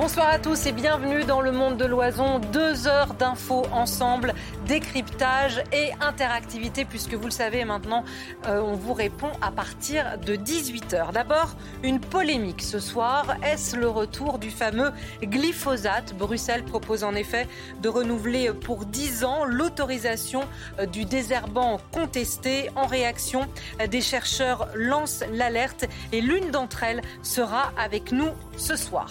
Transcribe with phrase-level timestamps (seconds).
[0.00, 2.38] Bonsoir à tous et bienvenue dans le monde de l'oison.
[2.38, 4.32] Deux heures d'infos ensemble,
[4.66, 8.02] décryptage et interactivité, puisque vous le savez maintenant,
[8.46, 11.12] euh, on vous répond à partir de 18h.
[11.12, 13.36] D'abord, une polémique ce soir.
[13.42, 14.90] Est-ce le retour du fameux
[15.22, 16.14] glyphosate?
[16.16, 17.46] Bruxelles propose en effet
[17.82, 20.44] de renouveler pour 10 ans l'autorisation
[20.78, 22.70] euh, du désherbant contesté.
[22.74, 23.46] En réaction,
[23.86, 29.10] des chercheurs lancent l'alerte et l'une d'entre elles sera avec nous ce soir.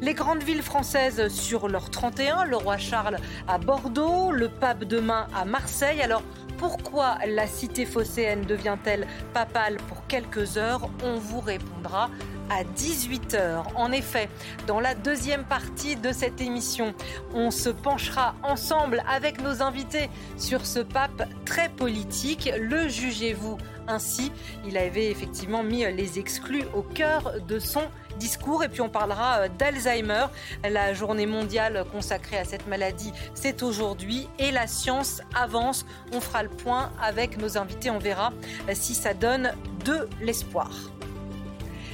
[0.00, 5.26] Les grandes villes françaises sur leur 31, le roi Charles à Bordeaux, le pape demain
[5.34, 6.00] à Marseille.
[6.00, 6.22] Alors
[6.58, 10.88] pourquoi la cité phocéenne devient-elle papale pour quelques heures?
[11.04, 12.08] On vous répondra
[12.48, 13.64] à 18h.
[13.74, 14.28] En effet,
[14.66, 16.94] dans la deuxième partie de cette émission,
[17.34, 22.50] on se penchera ensemble avec nos invités sur ce pape très politique.
[22.58, 23.58] Le jugez-vous
[23.88, 24.32] ainsi?
[24.66, 27.82] Il avait effectivement mis les exclus au cœur de son
[28.16, 28.64] discours.
[28.64, 30.26] Et puis on parlera euh, d'Alzheimer.
[30.68, 34.28] La journée mondiale consacrée à cette maladie, c'est aujourd'hui.
[34.38, 35.86] Et la science avance.
[36.12, 37.90] On fera le point avec nos invités.
[37.90, 38.32] On verra
[38.68, 39.52] euh, si ça donne
[39.84, 40.70] de l'espoir.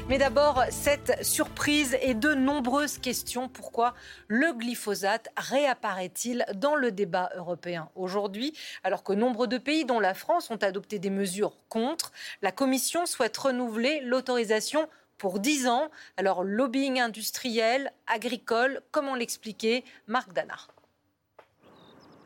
[0.09, 3.49] Mais d'abord, cette surprise et de nombreuses questions.
[3.49, 3.95] Pourquoi
[4.27, 10.15] le glyphosate réapparaît-il dans le débat européen aujourd'hui, alors que nombre de pays, dont la
[10.15, 12.11] France, ont adopté des mesures contre?
[12.43, 14.89] La Commission souhaite renouveler l'autorisation
[15.23, 15.89] pour 10 ans.
[16.17, 20.57] Alors, lobbying industriel, agricole, comment l'expliquer Marc Dana.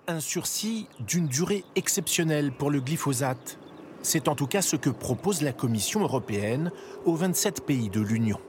[0.08, 3.58] Un sursis d'une durée exceptionnelle pour le glyphosate.
[4.00, 6.72] C'est en tout cas ce que propose la Commission européenne
[7.04, 8.40] aux 27 pays de l'Union.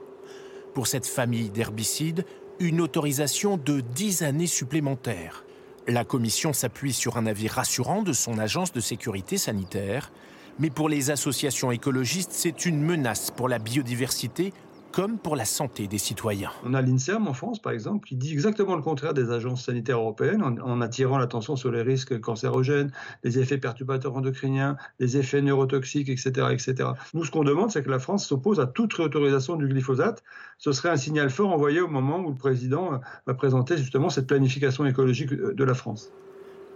[0.72, 2.24] Pour cette famille d'herbicides,
[2.58, 5.44] une autorisation de 10 années supplémentaires.
[5.86, 10.10] La Commission s'appuie sur un avis rassurant de son agence de sécurité sanitaire
[10.58, 14.52] mais pour les associations écologistes, c'est une menace pour la biodiversité
[14.92, 16.50] comme pour la santé des citoyens.
[16.64, 19.98] On a l'INSERM en France, par exemple, qui dit exactement le contraire des agences sanitaires
[19.98, 22.90] européennes en, attirant l'attention sur les risques cancérogènes,
[23.22, 26.48] les effets perturbateurs endocriniens, les effets neurotoxiques, etc.
[26.50, 26.90] etc.
[27.14, 30.22] Nous, ce qu'on demande, c'est que la France s'oppose à toute réautorisation du glyphosate.
[30.56, 34.26] Ce serait un signal fort envoyé au moment où le président va présenter justement cette
[34.26, 36.10] planification écologique de la France.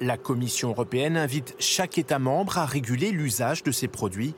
[0.02, 4.34] La Commission européenne invite chaque État membre à réguler l'usage de ces produits.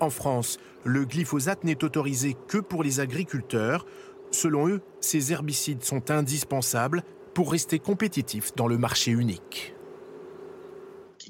[0.00, 3.86] En France, le glyphosate n'est autorisé que pour les agriculteurs.
[4.32, 9.76] Selon eux, ces herbicides sont indispensables pour rester compétitifs dans le marché unique.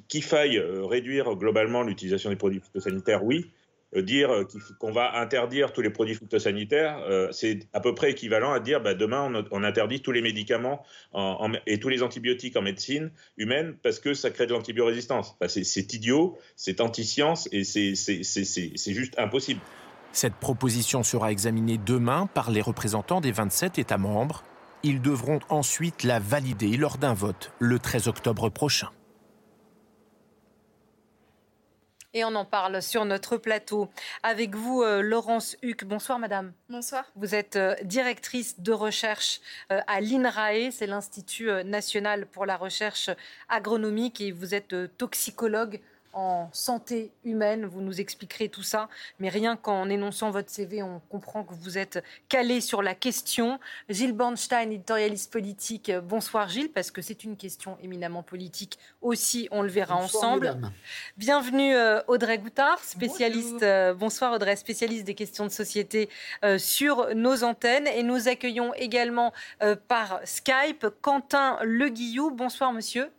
[0.08, 3.50] Qu'il faille euh, réduire globalement l'utilisation des produits phytosanitaires, oui.
[3.96, 4.46] Euh, dire euh,
[4.78, 8.80] qu'on va interdire tous les produits phytosanitaires, euh, c'est à peu près équivalent à dire
[8.80, 10.84] bah, demain on, interdit tous les médicaments
[11.66, 15.36] et tous les antibiotiques en médecine humaine parce que ça crée de l'antibiorésistance.
[15.48, 19.60] c'est idiot, c'est anti-science et c'est juste impossible.
[20.12, 24.44] Cette proposition sera examinée demain par les représentants des 27 États membres.
[24.82, 28.88] Ils devront ensuite la valider lors d'un vote le 13 octobre prochain.
[32.16, 33.90] Et on en parle sur notre plateau.
[34.22, 35.84] Avec vous, euh, Laurence Huck.
[35.84, 36.54] Bonsoir, madame.
[36.70, 37.04] Bonsoir.
[37.14, 43.10] Vous êtes euh, directrice de recherche euh, à l'INRAE, c'est l'Institut national pour la recherche
[43.50, 45.78] agronomique, et vous êtes toxicologue
[46.16, 47.66] en santé humaine.
[47.66, 48.88] Vous nous expliquerez tout ça.
[49.20, 53.60] Mais rien qu'en énonçant votre CV, on comprend que vous êtes calé sur la question.
[53.90, 55.92] Gilles Bornstein, éditorialiste politique.
[56.04, 59.46] Bonsoir Gilles, parce que c'est une question éminemment politique aussi.
[59.50, 60.58] On le verra ensemble.
[61.18, 63.62] Bienvenue euh, Audrey Goutard, spécialiste.
[63.62, 66.08] Euh, bonsoir Audrey, spécialiste des questions de société
[66.44, 67.86] euh, sur nos antennes.
[67.88, 69.32] Et nous accueillons également
[69.88, 72.30] par Skype Quentin Leguillou.
[72.30, 73.10] Bonsoir monsieur.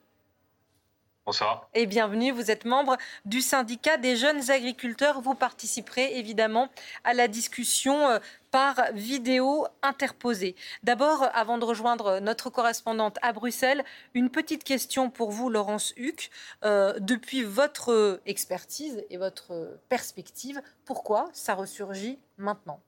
[1.27, 1.67] Bonsoir.
[1.73, 2.95] Et bienvenue, vous êtes membre
[3.25, 5.19] du syndicat des jeunes agriculteurs.
[5.19, 6.69] Vous participerez évidemment
[7.03, 8.19] à la discussion euh,
[8.49, 10.55] par vidéo interposée.
[10.83, 13.83] D'abord, avant de rejoindre notre correspondante à Bruxelles,
[14.13, 16.29] une petite question pour vous, Laurence Huck.
[16.63, 22.79] Euh, depuis votre expertise et votre perspective, pourquoi ça ressurgit maintenant?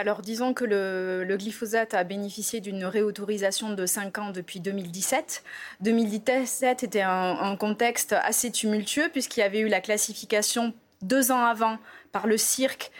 [0.00, 5.44] Alors disons que le, glyphosate a bénéficié d'une réautorisation de 5 ans depuis 2017.
[5.82, 11.76] 2017 était un, contexte assez tumultueux puisqu'il y avait eu la classification deux ans avant
[12.12, 12.90] par le cirque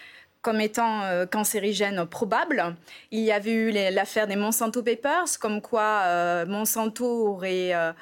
[0.43, 2.77] comme étant euh, cancérigène probable.
[3.11, 7.75] Il y avait eu l'affaire des Monsanto Papers, comme quoi euh, Monsanto aurait...
[7.75, 7.93] Euh,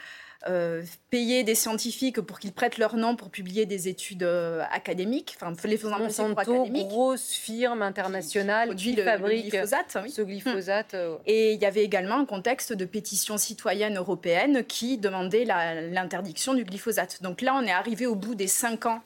[1.11, 4.23] payer des scientifiques pour qu'ils prêtent leur nom pour publier des études
[4.71, 6.89] académiques, enfin les faisant passer pour académiques.
[6.89, 10.97] grosse firme internationale qui, fabrique glyphosate, ce glyphosate.
[11.27, 16.65] Et il y avait également un contexte de pétition citoyenne européenne qui demandait l'interdiction du
[16.65, 17.23] glyphosate.
[17.23, 19.03] Donc là, on est arrivé au bout des cinq ans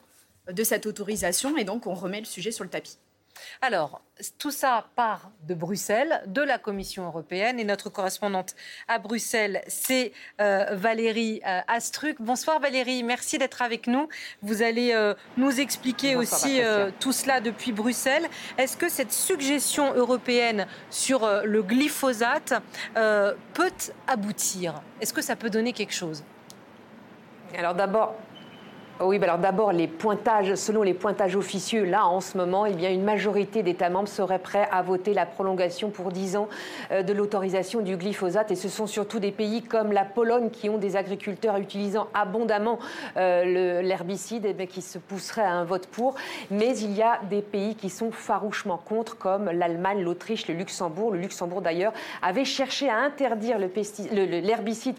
[0.51, 2.97] de cette autorisation et donc on remet le sujet sur le tapis.
[3.61, 4.01] Alors,
[4.37, 7.59] tout ça part de Bruxelles, de la Commission européenne.
[7.59, 8.55] Et notre correspondante
[8.87, 12.17] à Bruxelles, c'est euh, Valérie euh, Astruc.
[12.19, 14.07] Bonsoir Valérie, merci d'être avec nous.
[14.41, 16.61] Vous allez euh, nous expliquer aussi
[16.99, 18.27] tout cela depuis Bruxelles.
[18.57, 22.53] Est-ce que cette suggestion européenne sur le glyphosate
[22.93, 23.71] peut
[24.07, 24.81] aboutir?
[25.01, 26.23] Est-ce que ça peut donner quelque chose?
[27.57, 28.15] Alors d'abord,
[28.99, 32.73] oui, bah alors d'abord, les pointages, selon les pointages officieux, là, en ce moment, eh
[32.73, 36.47] bien, une majorité d'États membres seraient prêts à voter la prolongation pour 10 ans
[36.91, 38.51] euh, de l'autorisation du glyphosate.
[38.51, 42.77] Et ce sont surtout des pays comme la Pologne qui ont des agriculteurs utilisant abondamment
[43.17, 46.15] euh, l'herbicide eh qui se pousseraient à un vote pour.
[46.51, 51.11] Mais il y a des pays qui sont farouchement contre, comme l'Allemagne, l'Autriche, le Luxembourg.
[51.11, 54.97] Le Luxembourg, d'ailleurs, avait cherché à interdire l'herbicide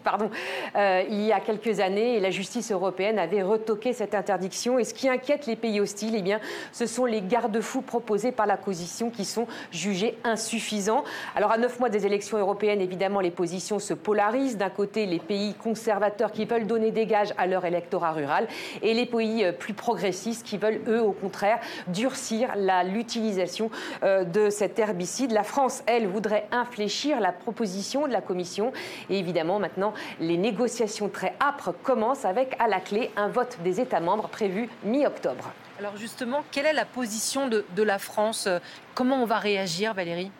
[0.75, 4.79] euh, il y a quelques années et la justice européenne avait retoqué cette interdiction.
[4.79, 6.39] Et ce qui inquiète les pays hostiles, eh bien,
[6.71, 11.03] ce sont les garde-fous proposés par la coalition qui sont jugés insuffisants.
[11.35, 14.57] Alors, à neuf mois des élections européennes, évidemment, les positions se polarisent.
[14.57, 18.47] D'un côté, les pays conservateurs qui veulent donner des gages à leur électorat rural
[18.81, 22.53] et les pays euh, plus progressistes qui veulent, eux, au contraire, durcir
[22.85, 23.69] l'utilisation
[24.03, 25.31] euh, de cet herbicide.
[25.31, 28.71] La France, elle, voudrait infléchir la proposition de la Commission.
[29.09, 33.74] Et évidemment, maintenant, les négociations très âpres commencent avec, à la clé, un vote des
[33.79, 35.51] États membres prévu mi-octobre.
[35.79, 38.47] Alors justement, quelle est la position de la France?
[38.93, 40.31] Comment on va réagir, Valérie?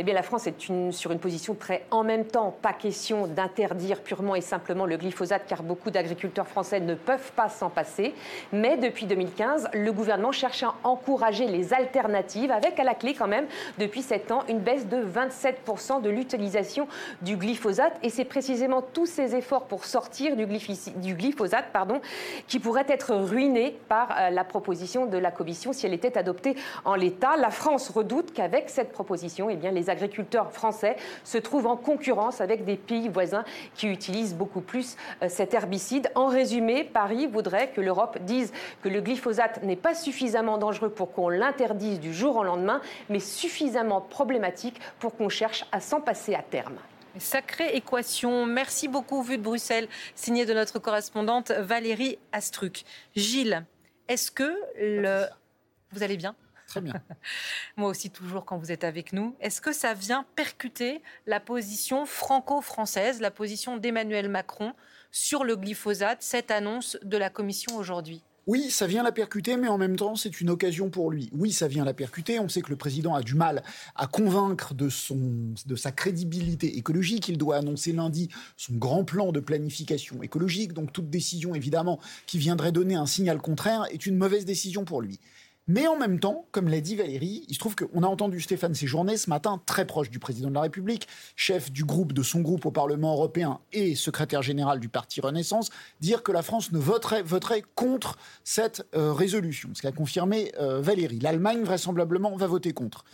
[0.00, 0.54] Eh bien, la France est
[0.92, 2.56] sur une position très en même temps.
[2.62, 7.48] Pas question d'interdire purement et simplement le glyphosate, car beaucoup d'agriculteurs français ne peuvent pas
[7.48, 8.14] s'en passer.
[8.52, 13.26] Mais depuis 2015, le gouvernement cherche à encourager les alternatives, avec à la clé quand
[13.26, 13.46] même,
[13.78, 16.86] depuis 7 ans, une baisse de 27% de l'utilisation
[17.22, 17.98] du glyphosate.
[18.04, 22.00] Et c'est précisément tous ces efforts pour sortir du, glyphosate pardon,
[22.46, 26.54] qui pourraient être ruinés par euh, la proposition de la Commission si elle était adoptée
[26.84, 27.36] en l'état.
[27.36, 32.40] La France redoute qu'avec cette proposition, eh bien, les agriculteurs français se trouvent en concurrence
[32.40, 33.44] avec des pays voisins
[33.74, 36.10] qui utilisent beaucoup plus euh, cet herbicide.
[36.14, 38.52] En résumé, Paris voudrait que l'Europe dise
[38.82, 43.20] que le glyphosate n'est pas suffisamment dangereux pour qu'on l'interdise du jour au lendemain, mais
[43.20, 46.78] suffisamment problématique pour qu'on cherche à s'en passer à terme.
[47.18, 48.46] Sacrée équation.
[48.46, 52.84] Merci beaucoup, Vue de Bruxelles, signée de notre correspondante Valérie Astruc.
[53.16, 53.64] Gilles,
[54.08, 55.24] est-ce que le...
[55.92, 56.34] Vous allez bien?
[56.68, 56.94] Très bien.
[57.76, 59.34] Moi aussi, toujours quand vous êtes avec nous.
[59.40, 64.74] Est-ce que ça vient percuter la position franco-française, la position d'Emmanuel Macron
[65.10, 68.22] sur le glyphosate, cette annonce de la Commission aujourd'hui?
[68.46, 71.28] Oui, ça vient la percuter, mais en même temps, c'est une occasion pour lui.
[71.32, 72.38] Oui, ça vient la percuter.
[72.40, 73.62] On sait que le président a du mal
[73.94, 77.28] à convaincre de, son, de sa crédibilité écologique.
[77.28, 80.72] Il doit annoncer lundi son grand plan de planification écologique.
[80.72, 85.02] Donc toute décision, évidemment, qui viendrait donner un signal contraire est une mauvaise décision pour
[85.02, 85.20] lui.
[85.68, 88.74] Mais en même temps, comme l'a dit Valérie, il se trouve qu'on a entendu Stéphane
[88.74, 91.06] Séjourné ce matin, très proche du président de la République,
[91.36, 95.68] chef du groupe de son groupe au Parlement européen et secrétaire général du parti Renaissance,
[96.00, 100.80] dire que la France ne voterait, voterait contre cette euh, résolution, ce qu'a confirmé euh,
[100.80, 101.18] Valérie.
[101.18, 103.04] L'Allemagne, vraisemblablement, va voter contre.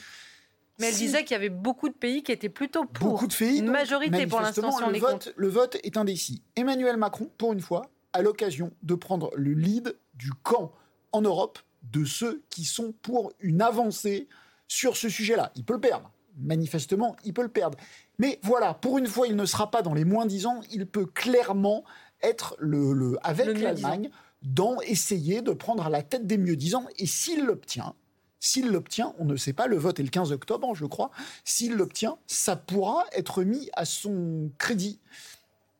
[0.78, 3.10] Mais elle disait qu'il y avait beaucoup de pays qui étaient plutôt pour.
[3.10, 3.58] Beaucoup de pays.
[3.58, 6.42] Une majorité pour l'instant, si le, vote, le vote est indécis.
[6.54, 10.72] Emmanuel Macron, pour une fois, a l'occasion de prendre le lead du camp
[11.12, 11.58] en Europe
[11.92, 14.28] de ceux qui sont pour une avancée
[14.68, 15.52] sur ce sujet-là.
[15.56, 16.10] Il peut le perdre.
[16.36, 17.78] Manifestement, il peut le perdre.
[18.18, 20.60] Mais voilà, pour une fois, il ne sera pas dans les moins dix ans.
[20.70, 21.84] Il peut clairement
[22.22, 24.10] être le, avec l'Allemagne
[24.42, 26.86] dans essayer de prendre à la tête des mieux disants.
[26.98, 27.94] Et s'il l'obtient,
[28.40, 31.10] s'il l'obtient, on ne sait pas, le vote est le 15 octobre, je crois.
[31.44, 35.00] S'il l'obtient, ça pourra être mis à son crédit.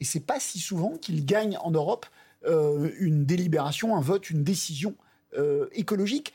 [0.00, 2.06] Et c'est pas si souvent qu'il gagne en Europe
[2.46, 4.94] euh, une délibération, un vote, une décision
[5.37, 6.33] euh, écologique,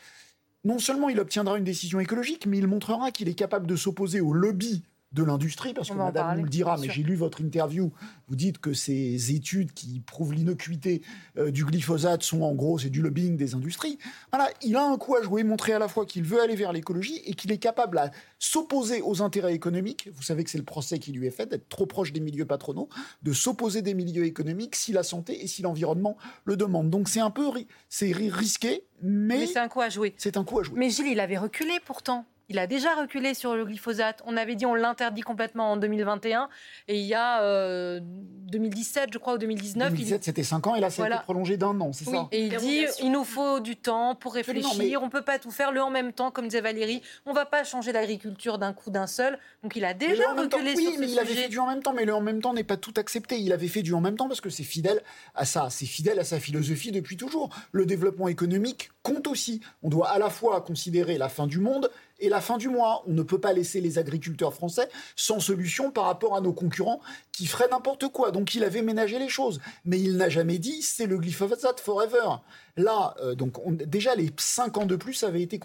[0.64, 4.22] non seulement il obtiendra une décision écologique, mais il montrera qu'il est capable de s'opposer
[4.22, 7.92] au lobby de l'industrie, parce que madame nous le dira, mais j'ai lu votre interview,
[8.28, 11.02] vous dites que ces études qui prouvent l'innocuité
[11.38, 13.98] euh, du glyphosate sont en gros, c'est du lobbying des industries.
[14.32, 16.74] Voilà, il a un coup à jouer, montrer à la fois qu'il veut aller vers
[16.74, 20.10] l'écologie et qu'il est capable à s'opposer aux intérêts économiques.
[20.14, 22.46] Vous savez que c'est le procès qui lui est fait, d'être trop proche des milieux
[22.46, 22.88] patronaux,
[23.24, 26.90] de s'opposer des milieux économiques si la santé et si l'environnement le demandent.
[26.90, 27.50] Donc c'est un peu
[27.90, 30.14] c'est risqué, mais, mais c'est un coup à jouer.
[30.18, 30.78] C'est un coup à jouer.
[30.78, 34.22] Mais Gilles, il avait reculé pourtant il a déjà reculé sur le glyphosate.
[34.26, 36.50] On avait dit on l'interdit complètement en 2021
[36.88, 39.90] et il y a 2017, euh, je crois, ou 2019.
[39.90, 42.28] 2017, c'était 5 ans et là, ça a été prolongé d'un an, c'est ça?
[42.32, 45.52] Et il dit il nous faut du temps pour réfléchir, on ne peut pas tout
[45.52, 47.02] faire le en même temps, comme disait Valérie.
[47.26, 49.38] On ne va pas changer l'agriculture d'un coup d'un seul.
[49.64, 51.94] Donc il a déjà reculé oui, sur mais il avait fait du en même temps,
[51.94, 53.40] mais le en même temps n'est pas tout accepté.
[53.40, 55.02] Il avait fait du en même temps parce que c'est fidèle
[55.36, 57.50] à ça, c'est fidèle à sa philosophie depuis toujours.
[57.72, 59.62] Le développement économique compte aussi.
[59.84, 63.04] On doit à la fois considérer la fin du monde et la fin du mois.
[63.08, 67.02] On ne peut pas laisser les agriculteurs français sans solution par rapport à nos concurrents
[67.32, 68.32] qui feraient n'importe quoi.
[68.32, 69.60] Donc il avait ménagé les choses.
[69.86, 72.38] Mais il n'a jamais dit c'est le glyphosate forever.
[72.78, 75.60] Là, euh, donc déjà les 5 ans de plus avaient été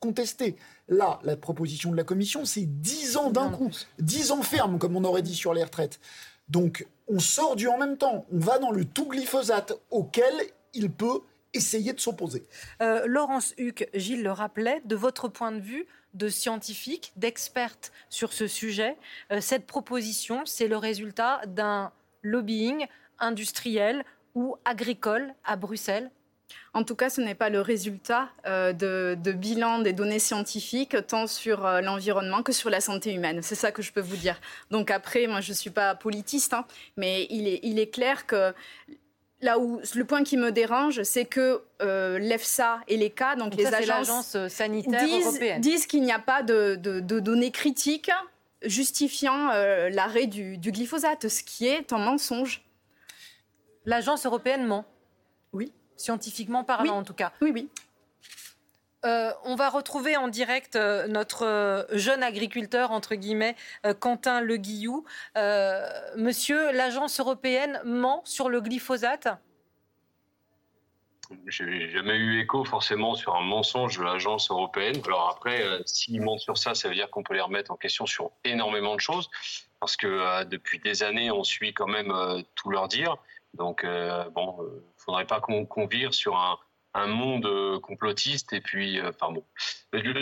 [0.00, 0.56] contestés.
[0.88, 3.70] Là, la proposition de la commission, c'est 10 ans d'un coup.
[3.98, 6.00] 10 ans ferme, comme on aurait dit sur les retraites.
[6.48, 8.26] Donc on sort du en même temps.
[8.32, 10.34] On va dans le tout glyphosate auquel
[10.74, 11.20] il peut
[11.54, 12.46] essayer de s'opposer.
[12.82, 18.32] Euh, Laurence Huck, Gilles le rappelait, de votre point de vue de scientifique, d'experte sur
[18.32, 18.96] ce sujet,
[19.32, 21.92] euh, cette proposition, c'est le résultat d'un
[22.22, 22.86] lobbying
[23.18, 24.04] industriel
[24.34, 26.10] ou agricole à Bruxelles?
[26.74, 31.28] En tout cas, ce n'est pas le résultat euh, de, bilan des données scientifiques, tant
[31.28, 33.40] sur l'environnement que sur la santé humaine.
[33.42, 34.40] C'est ça que je peux vous dire.
[34.72, 36.64] Donc après, moi, je ne suis pas politiste, hein,
[36.96, 38.52] mais il est, il est clair que
[39.42, 43.66] là où le point qui me dérange, c'est que euh, l'EFSA et l'ECA, donc, les
[43.66, 48.10] agences euh, sanitaires disent, européennes, disent qu'il n'y a pas de, données critiques
[48.62, 52.62] justifiant euh, l'arrêt du, glyphosate, ce qui est un mensonge.
[53.86, 54.84] L'agence européenne ment.
[55.52, 55.72] Oui.
[55.96, 57.32] Scientifiquement parlant, en tout cas.
[57.40, 57.68] Oui, oui.
[59.02, 63.56] On va retrouver en direct notre jeune agriculteur, entre guillemets,
[63.98, 65.04] Quentin Le Guillou.
[66.16, 69.28] monsieur, l'agence européenne ment sur le glyphosate?
[71.46, 75.00] J'ai jamais eu écho forcément sur un mensonge de l'agence européenne.
[75.06, 77.76] Alors après, euh, s'ils mentent sur ça, ça veut dire qu'on peut les remettre en
[77.76, 79.30] question sur énormément de choses,
[79.78, 83.16] parce que euh, depuis des années, on suit quand même euh, tout leur dire.
[83.54, 86.56] Donc bon, il faudrait pas qu'on vire sur un,
[86.94, 89.44] un monde complotiste et puis enfin bon.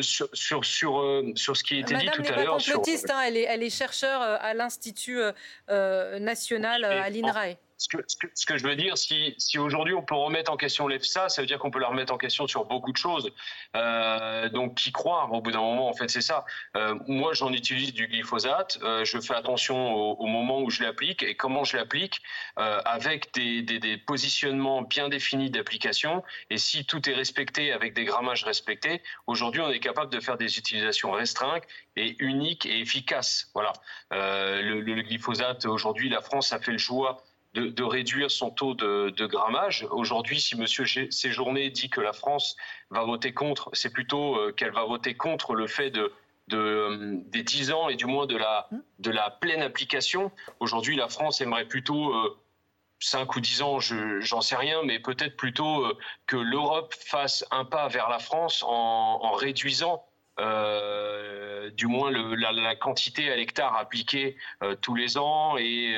[0.02, 3.36] Sur sur sur, sur ce qui a été dit tout à l'heure complotiste hein, elle
[3.36, 5.20] est elle est chercheure à l'institut
[5.68, 10.88] national à l'INRAE ce que, je veux dire, si, aujourd'hui on peut remettre en question
[10.88, 13.32] l'EFSA, ça veut dire qu'on peut la remettre en question sur beaucoup de choses.
[13.76, 16.44] Euh, donc, qui croire au bout d'un moment, en fait, c'est ça.
[16.76, 18.78] Euh, moi, j'en utilise du glyphosate.
[18.82, 22.20] Euh, je fais attention au, moment où je l'applique et comment je l'applique,
[22.56, 26.22] avec des, positionnements bien définis d'application.
[26.50, 30.36] Et si tout est respecté avec des grammages respectés, aujourd'hui, on est capable de faire
[30.36, 31.64] des utilisations restreintes
[31.96, 33.50] et uniques et efficaces.
[33.54, 33.72] Voilà.
[34.10, 37.22] Le, glyphosate, aujourd'hui, la France a fait le choix
[37.58, 39.86] de, réduire son taux de, grammage.
[39.90, 40.66] Aujourd'hui, si M.
[41.10, 42.56] Séjourné dit que la France
[42.90, 46.12] va voter contre, c'est plutôt euh, qu'elle va voter contre le fait de,
[46.52, 50.30] euh, des 10 ans et du moins de la, de la pleine application.
[50.60, 52.12] Aujourd'hui, la France aimerait plutôt...
[53.00, 55.86] 5 euh, ou 10 ans, j'en sais rien, mais peut-être plutôt
[56.26, 60.04] que l'Europe fasse un pas vers la France en, réduisant
[60.38, 64.36] du moins la, quantité à l'hectare appliquée
[64.80, 65.96] tous les ans et,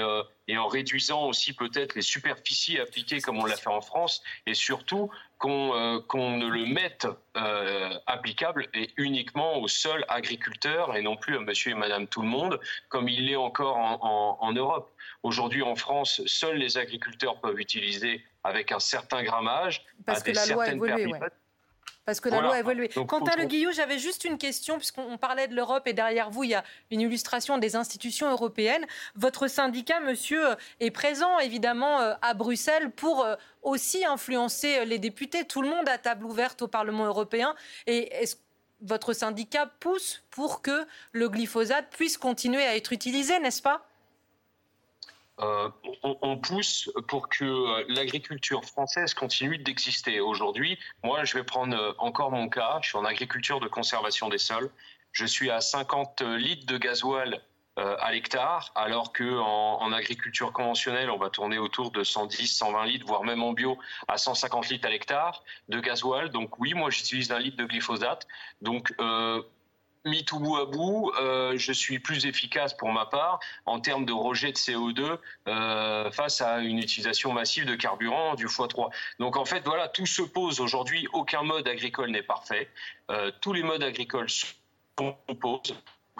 [0.50, 4.54] et en réduisant aussi peut-être les superficies appliquées comme on l'a fait en France, et
[4.54, 7.06] surtout qu'on euh, ne le mette
[7.36, 12.22] euh, applicable et uniquement aux seuls agriculteurs et non plus à monsieur et madame tout
[12.22, 14.90] le monde, comme il l'est encore en, en, Europe.
[15.22, 20.46] Aujourd'hui en France, seuls les agriculteurs peuvent utiliser avec un certain grammage, Parce que la
[20.46, 21.12] loi a évolué,
[22.10, 22.88] parce que la loi a évolué.
[22.88, 26.42] Quant à Le Guillou, j'avais juste une question, puisqu'on parlait de l'Europe et derrière vous,
[26.42, 28.84] il y a une illustration des institutions européennes.
[29.14, 30.44] Votre syndicat, monsieur,
[30.80, 35.44] est présent évidemment euh, à Bruxelles pour euh, aussi influencer les députés.
[35.44, 37.54] Tout le monde à table ouverte au Parlement européen.
[37.86, 38.36] Et est-ce
[38.82, 43.86] votre syndicat pousse pour que le glyphosate puisse continuer à être utilisé, n'est-ce pas?
[45.40, 45.70] Euh,
[46.02, 50.20] on, pousse pour que euh, l'agriculture française continue d'exister.
[50.20, 52.78] Aujourd'hui, moi, je vais prendre euh, encore mon cas.
[52.82, 54.70] Je suis en agriculture de conservation des sols.
[55.12, 57.40] Je suis à 50 litres de gasoil
[57.76, 63.06] à l'hectare, alors que en, agriculture conventionnelle, on va tourner autour de 110, 120 litres,
[63.06, 66.28] voire même en bio à 150 litres à l'hectare de gasoil.
[66.28, 68.28] Donc oui, moi j'utilise un litre de glyphosate.
[68.60, 68.92] Donc
[70.04, 74.06] mis tout bout à bout, euh, je suis plus efficace pour ma part en termes
[74.06, 78.90] de rejet de CO2 euh, face à une utilisation massive de carburant du x3.
[79.18, 81.06] Donc en fait, voilà, tout se pose aujourd'hui.
[81.12, 82.68] Aucun mode agricole n'est parfait.
[83.10, 85.74] Euh, tous les modes agricoles sont posés.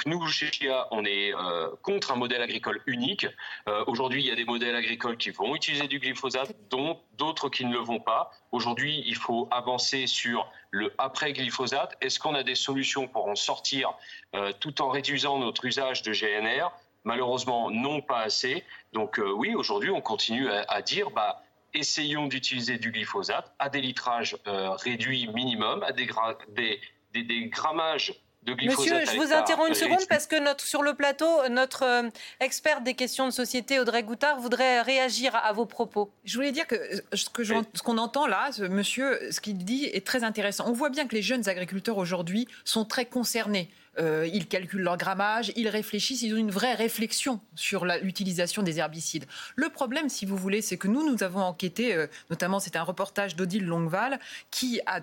[0.07, 3.27] Nous, chez Chia, on est euh, contre un modèle agricole unique.
[3.69, 7.49] Euh, aujourd'hui, il y a des modèles agricoles qui vont utiliser du glyphosate, dont d'autres
[7.49, 8.31] qui ne le vont pas.
[8.53, 11.97] Aujourd'hui, il faut avancer sur le après glyphosate.
[12.01, 13.93] Est-ce qu'on a des solutions pour en sortir
[14.35, 16.71] euh, tout en réduisant notre usage de GNR
[17.05, 18.65] Malheureusement, non, pas assez.
[18.93, 21.43] Donc oui, aujourd'hui, on continue à, dire, bah,
[21.73, 26.11] essayons d'utiliser du glyphosate à des litrages réduits minimum, à des,
[26.51, 28.13] des, des grammages
[28.47, 32.09] Monsieur, je vous interromps une seconde parce que notre, sur le plateau, notre euh,
[32.41, 36.11] expert des questions de société, Audrey Goutard, voudrait réagir à, vos propos.
[36.25, 36.77] Je voulais dire que
[37.13, 40.65] ce qu'on entend là, ce monsieur, ce qu'il dit est très intéressant.
[40.69, 43.69] On voit bien que les jeunes agriculteurs aujourd'hui sont très concernés.
[43.99, 48.79] Euh, ils calculent leur grammage, ils réfléchissent, ils ont une vraie réflexion sur l'utilisation des
[48.79, 49.27] herbicides.
[49.57, 52.83] Le problème, si vous voulez, c'est que nous, nous avons enquêté, euh, notamment c'est un
[52.83, 54.19] reportage d'Odile Longval,
[54.51, 55.03] qui a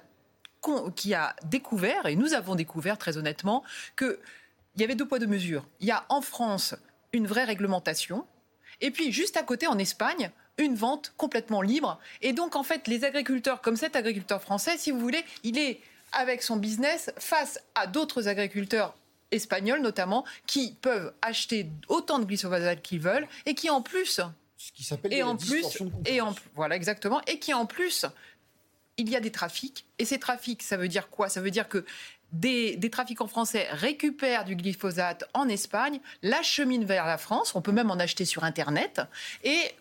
[0.96, 3.64] qui a découvert, et nous avons découvert très honnêtement,
[3.98, 4.18] qu'il
[4.78, 5.66] y avait deux poids, deux mesures.
[5.80, 6.76] Il y a en France
[7.14, 8.26] une vraie réglementation,
[8.82, 12.00] et puis juste à côté, en Espagne, une vente complètement libre.
[12.22, 15.80] Et donc, en fait, les agriculteurs, comme cet agriculteur français, si vous voulez, il est
[16.12, 18.96] avec son business face à d'autres agriculteurs
[19.32, 24.22] espagnols notamment, qui peuvent acheter autant de glyphosate qu'ils veulent et qui en plus
[24.58, 28.06] ce qui s'appelle et en plus et en voilà exactement et qui en plus
[28.98, 29.86] il y a des trafics.
[30.00, 31.30] Et ces trafics, ça veut dire quoi?
[31.30, 31.86] Ça veut dire que
[32.34, 37.72] des, des, trafiquants français récupèrent du glyphosate en Espagne, l'acheminent vers la France, on peut
[37.72, 39.02] même en acheter sur Internet,
[39.46, 39.72] et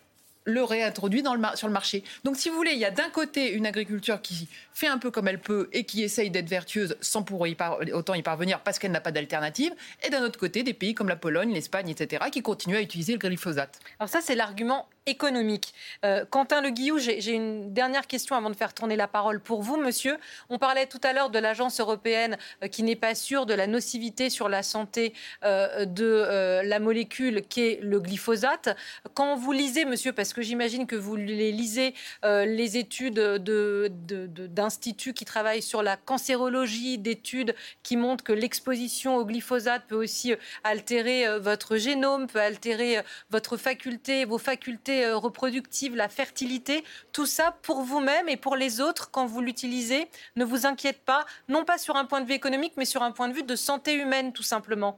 [0.47, 1.23] le réintroduit
[1.55, 2.03] sur le marché.
[2.23, 5.11] Donc, si vous voulez, il y a d'un côté une agriculture qui fait un peu
[5.11, 7.45] comme elle peut et qui essaye d'être vertueuse sans pour
[7.93, 9.73] autant y parvenir parce qu'elle n'a pas d'alternative,
[10.05, 13.11] et d'un autre côté, des pays comme la Pologne, l'Espagne, etc., qui continuent à utiliser
[13.11, 13.79] le glyphosate.
[13.99, 15.73] Alors ça, c'est l'argument économique.
[16.05, 19.63] Euh, Quentin Le Guillou, j'ai une dernière question avant de faire tourner la parole pour
[19.63, 20.17] vous, monsieur.
[20.49, 23.67] On parlait tout à l'heure de l'agence européenne euh, qui n'est pas sûre de la
[23.67, 28.75] nocivité sur la santé euh, de la molécule qu'est le glyphosate.
[29.13, 35.25] Quand vous lisez, monsieur, parce que j'imagine que vous les lisez, les études d'instituts qui
[35.25, 40.33] travaillent sur la cancérologie, d'études qui montrent que l'exposition au glyphosate peut aussi
[40.63, 47.57] altérer votre génome, peut altérer votre faculté, vos facultés euh, reproductive, la fertilité, tout ça
[47.61, 51.77] pour vous-même et pour les autres quand vous l'utilisez, ne vous inquiète pas, non pas
[51.77, 54.33] sur un point de vue économique, mais sur un point de vue de santé humaine,
[54.33, 54.97] tout simplement.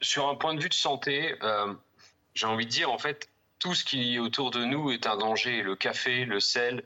[0.00, 1.72] Sur un point de vue de santé, euh,
[2.34, 5.16] j'ai envie de dire, en fait, tout ce qui est autour de nous est un
[5.16, 5.62] danger.
[5.62, 6.82] Le café, le sel,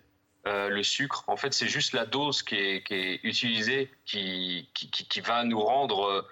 [0.46, 5.44] euh, le sucre, en fait, c'est juste la dose qui est, utilisée qui, qui, va
[5.44, 6.28] nous rendre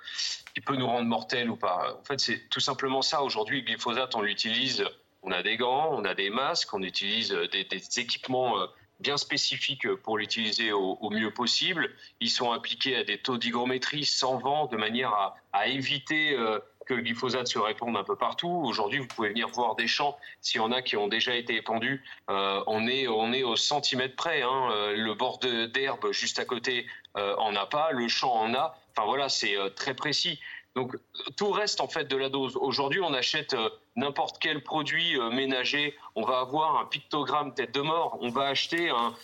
[0.54, 1.96] qui peut nous rendre mortels ou pas.
[2.00, 3.22] En fait, c'est tout simplement ça.
[3.22, 4.84] Aujourd'hui, le glyphosate, on l'utilise,
[5.22, 7.66] on a des gants, on a des masques, on utilise des,
[7.98, 8.66] équipements euh,
[9.00, 11.90] bien spécifiques pour l'utiliser au, mieux possible.
[12.20, 15.12] Ils sont appliqués à des taux d'hygrométrie sans vent de manière
[15.52, 18.62] à, éviter euh, que le glyphosate se répande un peu partout.
[18.64, 20.16] Aujourd'hui, vous pouvez venir voir des champs.
[20.40, 23.56] S'il y en a qui ont déjà été épandus, euh, on, est, on est au
[23.56, 24.42] centimètre près.
[24.42, 24.92] Hein.
[24.94, 28.76] le bord d'herbe juste à côté en a pas, le champ en a.
[28.96, 30.38] Enfin voilà, c'est euh, très précis.
[30.76, 30.96] Donc
[31.36, 32.56] tout reste en fait de la dose.
[32.56, 37.72] Aujourd'hui, on achète euh, n'importe quel produit euh, ménager, on va avoir un pictogramme tête
[37.74, 39.14] de mort, on va acheter un,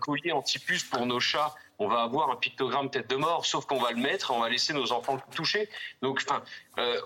[0.00, 3.78] collier anti-puce pour nos chats, on va avoir un pictogramme tête de mort, sauf qu'on
[3.78, 5.68] va le mettre, on va laisser nos enfants le toucher.
[6.02, 6.42] Donc, enfin,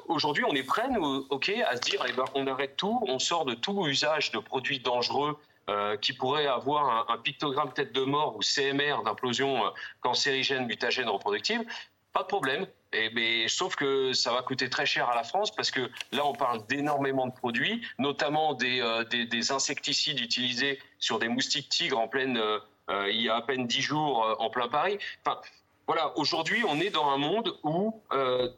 [0.09, 3.19] aujourd'hui, on est prêt, nous, ok, à se dire, eh ben, on arrête tout, on
[3.19, 5.39] sort de tout usage de produits dangereux
[5.71, 9.71] euh, qui pourrait avoir un, pictogramme tête de mort ou CMR d'implosion euh,
[10.03, 11.63] cancérigène, mutagène, reproductive,
[12.13, 12.67] pas de problème.
[12.93, 16.35] Mais, sauf que ça va coûter très cher à la France parce que là, on
[16.35, 22.09] parle d'énormément de produits, notamment des, euh, des, insecticides utilisés sur des moustiques tigres en
[22.09, 22.39] pleine,
[23.09, 24.99] il y a à peine 10 jours en plein Paris.
[25.25, 25.41] Enfin,
[25.87, 28.03] voilà, aujourd'hui, on est dans un monde où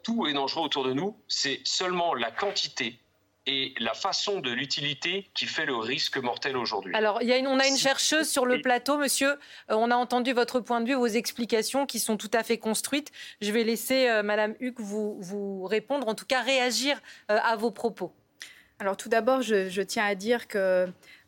[0.03, 1.17] tout est dangereux autour de nous.
[1.27, 2.99] C'est seulement la quantité
[3.47, 6.93] et la façon de l'utilité qui fait le risque mortel aujourd'hui.
[6.93, 9.29] Alors, y a on a une chercheuse sur le plateau, monsieur.
[9.29, 12.57] Euh, on a entendu votre point de vue, vos explications qui sont tout à fait
[12.57, 13.11] construites.
[13.41, 16.99] Je vais laisser euh, Madame Huck vous, vous répondre, en tout cas réagir
[17.31, 18.11] euh, à vos propos.
[18.79, 20.87] Alors, tout d'abord, je, je tiens à dire que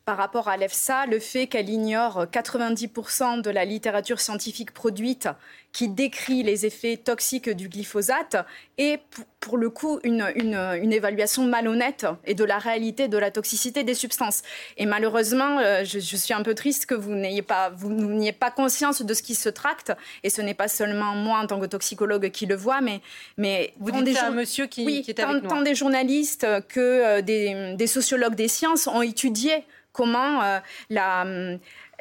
[0.10, 5.30] par rapport à l'EFSA, le fait qu'elle ignore 90% de la littérature scientifique produite
[5.72, 8.38] qui décrit les effets toxiques du glyphosate
[8.80, 9.00] est
[9.40, 13.94] pour le coup une, une, évaluation malhonnête et de la réalité de la toxicité des
[13.94, 14.42] substances.
[14.78, 18.50] Et malheureusement, euh, je, suis un peu triste que vous n'ayez pas, vous n'ayez pas
[18.50, 19.94] conscience de ce qui se tracte.
[20.24, 23.02] Et ce n'est pas seulement moi en tant que toxicologue qui le vois, mais,
[23.38, 26.80] mais vous dites des un monsieur qui, oui, qui est avec tant, des journalistes que
[26.80, 31.26] euh, des, des sociologues des sciences ont étudié comment euh, la,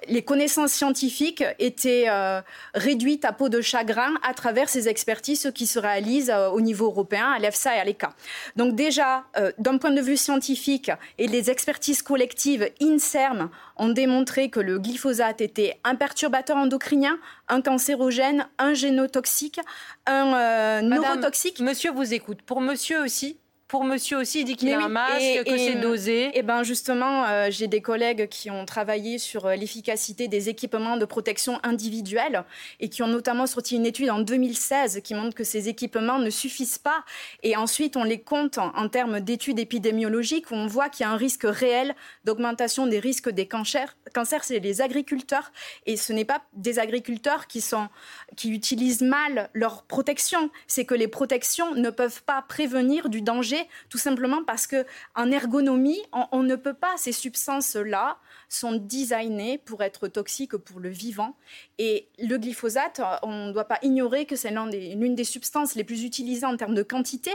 [0.07, 2.41] les connaissances scientifiques étaient euh,
[2.75, 6.87] réduites à peau de chagrin à travers ces expertises qui se réalisent euh, au niveau
[6.87, 8.15] européen, à l'EFSA et à l'ECA.
[8.57, 9.25] Donc déjà,
[9.59, 15.41] d'un point de vue scientifique et les expertises collectives INSERM ont démontré que le glyphosate
[15.41, 19.61] était un perturbateur endocrinien, un cancérogène, un génotoxique,
[20.07, 21.61] un neurotoxique.
[21.61, 22.43] Monsieur vous écoute.
[22.43, 26.25] Pour monsieur aussi, pour monsieur aussi, il dit qu'il a un masque, que c'est dosé.
[26.25, 30.49] Et eh ben justement, euh, j'ai des collègues qui ont travaillé sur euh, l'efficacité des
[30.49, 32.45] équipements de protection individuelle
[32.81, 36.31] et qui ont notamment sorti une étude en 2016 qui montre que ces équipements ne
[36.31, 37.05] suffisent pas.
[37.43, 41.13] Et ensuite, on les compte en, termes d'études épidémiologiques où on voit qu'il y a
[41.13, 43.97] un risque réel d'augmentation des risques des cancers.
[44.15, 45.53] Cancer, c'est les agriculteurs
[45.85, 47.89] et ce n'est pas des agriculteurs qui sont
[48.35, 50.49] qui utilisent mal leur protection.
[50.67, 53.58] C'est que les protections ne peuvent pas prévenir du danger
[53.89, 56.01] tout simplement parce que en ergonomie,
[56.33, 58.19] on, ne peut pas ces substances-là
[58.49, 61.37] sont designées pour être toxiques pour le vivant.
[61.79, 66.05] Et le glyphosate, on ne doit pas ignorer que c'est l'une des, substances les plus
[66.05, 67.33] utilisées en termes de quantité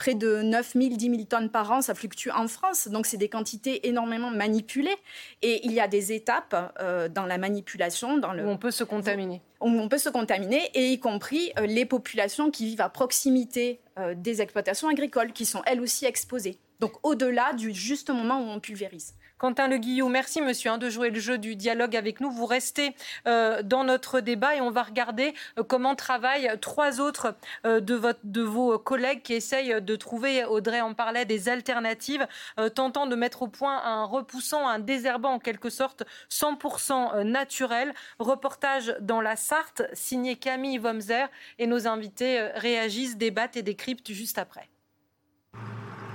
[0.00, 2.88] près de 9 000, 10 000 tonnes par an, ça fluctue en France.
[2.88, 4.96] Donc, c'est des quantités énormément manipulées.
[5.42, 8.16] Et il y a des étapes euh, dans la manipulation.
[8.16, 8.46] Dans le...
[8.46, 9.42] Où on peut se contaminer.
[9.60, 13.80] Où on peut se contaminer, et y compris euh, les populations qui vivent à proximité
[13.98, 16.58] euh, des exploitations agricoles, qui sont elles aussi exposées.
[16.80, 19.14] Donc, au-delà du juste moment où on pulvérise.
[19.40, 22.30] Quentin Le Guillot, merci monsieur hein, de jouer le jeu du dialogue avec nous.
[22.30, 22.94] Vous restez
[23.26, 27.94] euh, dans notre débat et on va regarder euh, comment travaillent trois autres euh, de,
[27.94, 32.28] votre, de, vos collègues qui essayent de trouver, Audrey en parlait, des alternatives,
[32.74, 37.94] tentant de mettre au point un repoussant, un désherbant en quelque sorte 100% naturel.
[38.18, 41.24] Reportage dans la Sarthe, signé Camille Womser
[41.58, 44.68] et nos invités réagissent, débattent et décryptent juste après.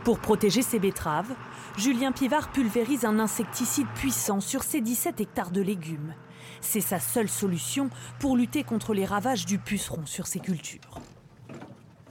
[0.05, 1.33] Pour protéger ses betteraves,
[1.77, 6.13] Julien Pivard pulvérise un insecticide puissant sur ses 17 hectares de légumes.
[6.61, 7.89] C'est sa seule solution
[8.19, 11.01] pour lutter contre les ravages du puceron sur ses cultures.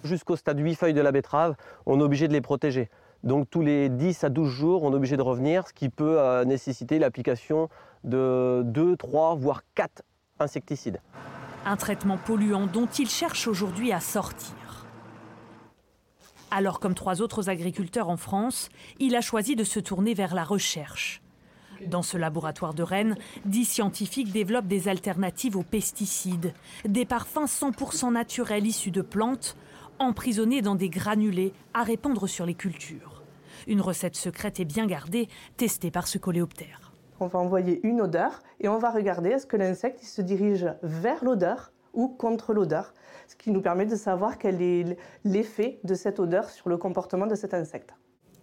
[0.03, 1.55] Jusqu'au stade 8 feuilles de la betterave,
[1.87, 2.91] on est obligé de les protéger.
[3.23, 6.19] Donc tous les 10 à 12 jours, on est obligé de revenir, ce qui peut
[6.19, 7.69] euh, nécessiter l'application
[8.03, 10.03] de 2, 3, voire 4
[10.41, 11.01] insecticides.
[11.65, 14.64] Un traitement polluant dont il cherche aujourd'hui à sortir.
[16.51, 18.69] Alors, comme trois autres agriculteurs en France,
[19.01, 21.21] il a choisi de se tourner vers la recherche.
[21.87, 26.55] Dans ce laboratoire de Rennes, dix scientifiques développent des alternatives aux pesticides,
[26.85, 29.57] des parfums 100% naturels issus de plantes,
[29.99, 33.23] emprisonnés dans des granulés à répandre sur les cultures.
[33.67, 36.93] Une recette secrète et bien gardée, testée par ce coléoptère.
[37.21, 41.25] On va envoyer une odeur et on va regarder est-ce que l'insecte se dirige vers
[41.25, 42.93] l'odeur ou contre l'odeur,
[43.29, 47.27] ce qui nous permet de savoir quel est l'effet de cette odeur sur le comportement
[47.27, 47.95] de cet insecte.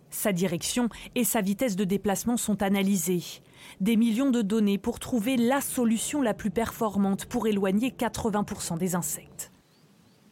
[0.10, 3.24] Sa direction et sa vitesse de déplacement sont analysées.
[3.80, 8.96] Des millions de données pour trouver la solution la plus performante pour éloigner 80% des
[8.96, 9.52] insectes.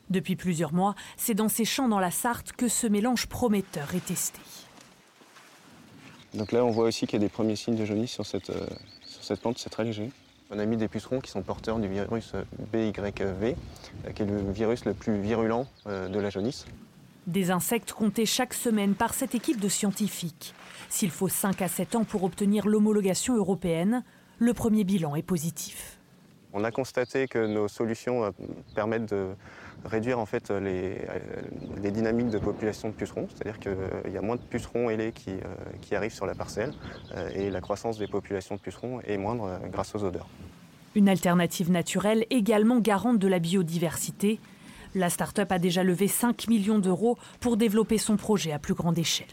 [0.10, 4.05] Depuis plusieurs mois, c'est dans ces champs dans la Sarthe que ce mélange prometteur est
[4.05, 4.39] testé.
[6.34, 8.49] Donc là, on voit aussi qu'il y a des premiers signes de jaunisse sur cette,
[8.49, 8.65] euh,
[9.05, 10.12] sur cette plante, c'est très léger.
[10.51, 12.33] On a mis des pucerons qui sont porteurs du virus
[12.73, 16.65] BYV, qui est le virus le plus virulent euh, de la jaunisse.
[17.27, 20.55] Des insectes comptés chaque semaine par cette équipe de scientifiques.
[20.89, 24.03] S'il faut 5 à 7 ans pour obtenir l'homologation européenne,
[24.39, 25.99] le premier bilan est positif.
[26.51, 28.31] On a constaté que nos solutions euh,
[28.73, 29.27] permettent de
[29.85, 31.19] réduire en fait les, euh,
[31.81, 35.31] les dynamiques de population de pucerons, c'est-à-dire qu'il y a moins de pucerons ailés qui,
[35.81, 36.73] qui arrivent sur la parcelle
[37.33, 40.27] et la croissance des populations de pucerons est moindre grâce aux odeurs.
[40.95, 44.39] Une alternative naturelle également garante de la biodiversité.
[44.95, 48.97] La start-up a déjà levé 5 millions d'euros pour développer son projet à plus grande
[48.97, 49.27] échelle.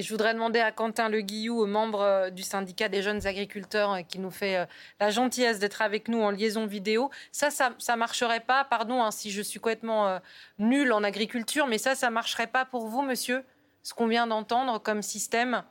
[0.00, 3.92] Et je voudrais demander à Quentin Le Guillou, membre euh, du syndicat des jeunes agriculteurs,
[3.92, 4.64] euh, qui nous fait euh,
[4.98, 7.10] la gentillesse d'être avec nous en liaison vidéo.
[7.32, 10.18] Ça, ça ne marcherait pas, pardon hein, si je suis complètement
[10.58, 13.44] nul en agriculture, mais ça, ça ne marcherait pas pour vous, monsieur,
[13.82, 15.64] ce qu'on vient d'entendre comme système?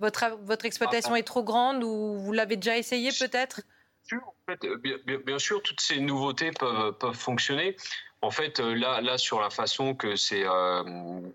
[0.00, 3.60] Votre, votre exploitation est trop grande ou vous l'avez déjà essayé peut-être?
[5.26, 7.76] Bien, sûr, toutes ces nouveautés peuvent, peuvent fonctionner.
[8.24, 10.82] En fait, euh, là, là, sur la façon que c'est euh,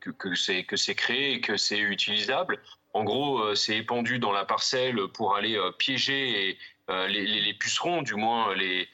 [0.02, 2.60] que, créé et que c'est utilisable,
[2.94, 8.56] en gros, euh, c'est épandu dans la parcelle pour aller piéger les, pucerons, du moins
[8.56, 8.90] les,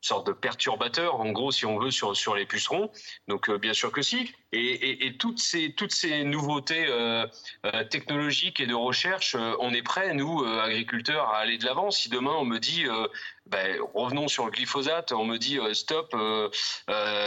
[0.00, 2.90] sorte de perturbateur, en gros, si on veut, sur, sur les pucerons.
[3.26, 4.32] Donc, euh, bien sûr que si.
[4.52, 7.26] Et, toutes, ces, toutes ces nouveautés euh,
[7.66, 11.90] euh, technologiques et de recherche, on est prêts, nous, agriculteurs, à aller de l'avant.
[11.90, 12.86] Si demain, on me dit,
[13.46, 16.16] ben, revenons sur le glyphosate, on me dit, stop,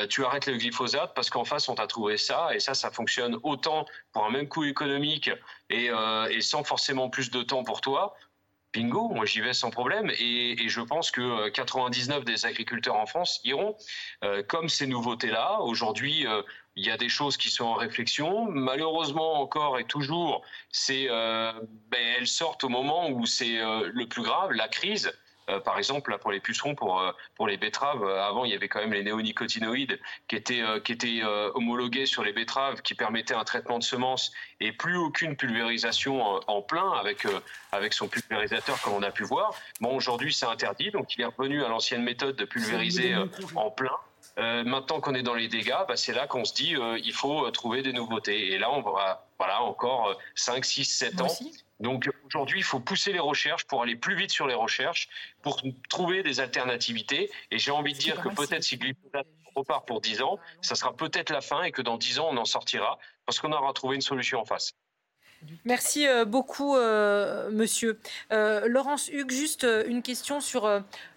[0.10, 3.38] tu arrêtes le glyphosate parce qu'en face, on t'a trouvé ça, et ça, ça fonctionne
[3.44, 5.30] autant pour un même coût économique
[5.70, 5.92] et
[6.42, 8.16] sans forcément plus de temps pour toi
[8.74, 13.42] bingo, moi j'y vais sans problème et, je pense que 99 des agriculteurs en France
[13.44, 13.76] iront.
[14.48, 16.26] comme ces nouveautés-là, aujourd'hui,
[16.76, 18.46] il y a des choses qui sont en réflexion.
[18.46, 24.52] Malheureusement, encore et toujours, c'est, ben, elles sortent au moment où c'est le plus grave,
[24.52, 25.12] la crise.
[25.50, 28.56] Euh, par exemple, pour les pucerons, pour, euh, pour les betteraves, euh, avant, il y
[28.56, 31.24] avait quand même les néonicotinoïdes qui étaient, qui étaient
[31.56, 36.62] homologués sur les betteraves, qui permettaient un traitement de semences et plus aucune pulvérisation en,
[36.62, 37.26] plein avec,
[37.72, 39.54] avec son pulvérisateur, comme on a pu voir.
[39.80, 43.16] Bon, aujourd'hui, c'est interdit, donc il est revenu à l'ancienne méthode de pulvériser
[43.56, 43.98] en plein.
[44.38, 47.82] maintenant qu'on est dans les dégâts, bah, c'est là qu'on se dit il faut trouver
[47.82, 48.54] des nouveautés.
[48.54, 51.28] Et là, on va voilà, encore 5, 6, 7 ans.
[51.80, 55.10] Donc aujourd'hui, il faut pousser les recherches pour aller plus vite sur les recherches,
[55.42, 57.32] pour trouver des alternativités.
[57.50, 59.26] Et j'ai envie de dire que peut-être si glyphosate
[59.56, 62.38] repart pour 10 ans, ça sera peut-être la fin et que dans 10 ans, on
[62.38, 64.74] en sortira parce qu'on aura trouvé une solution en face.
[65.66, 68.00] Merci euh, beaucoup, euh, monsieur.
[68.32, 70.70] Euh, Laurence Hugues, juste une question sur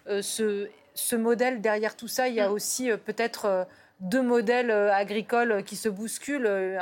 [0.07, 1.61] ce, ce, modèle.
[1.61, 2.53] Derrière tout ça, il y a mm.
[2.53, 3.67] aussi peut-être
[3.99, 6.79] deux modèles agricoles qui se bousculent.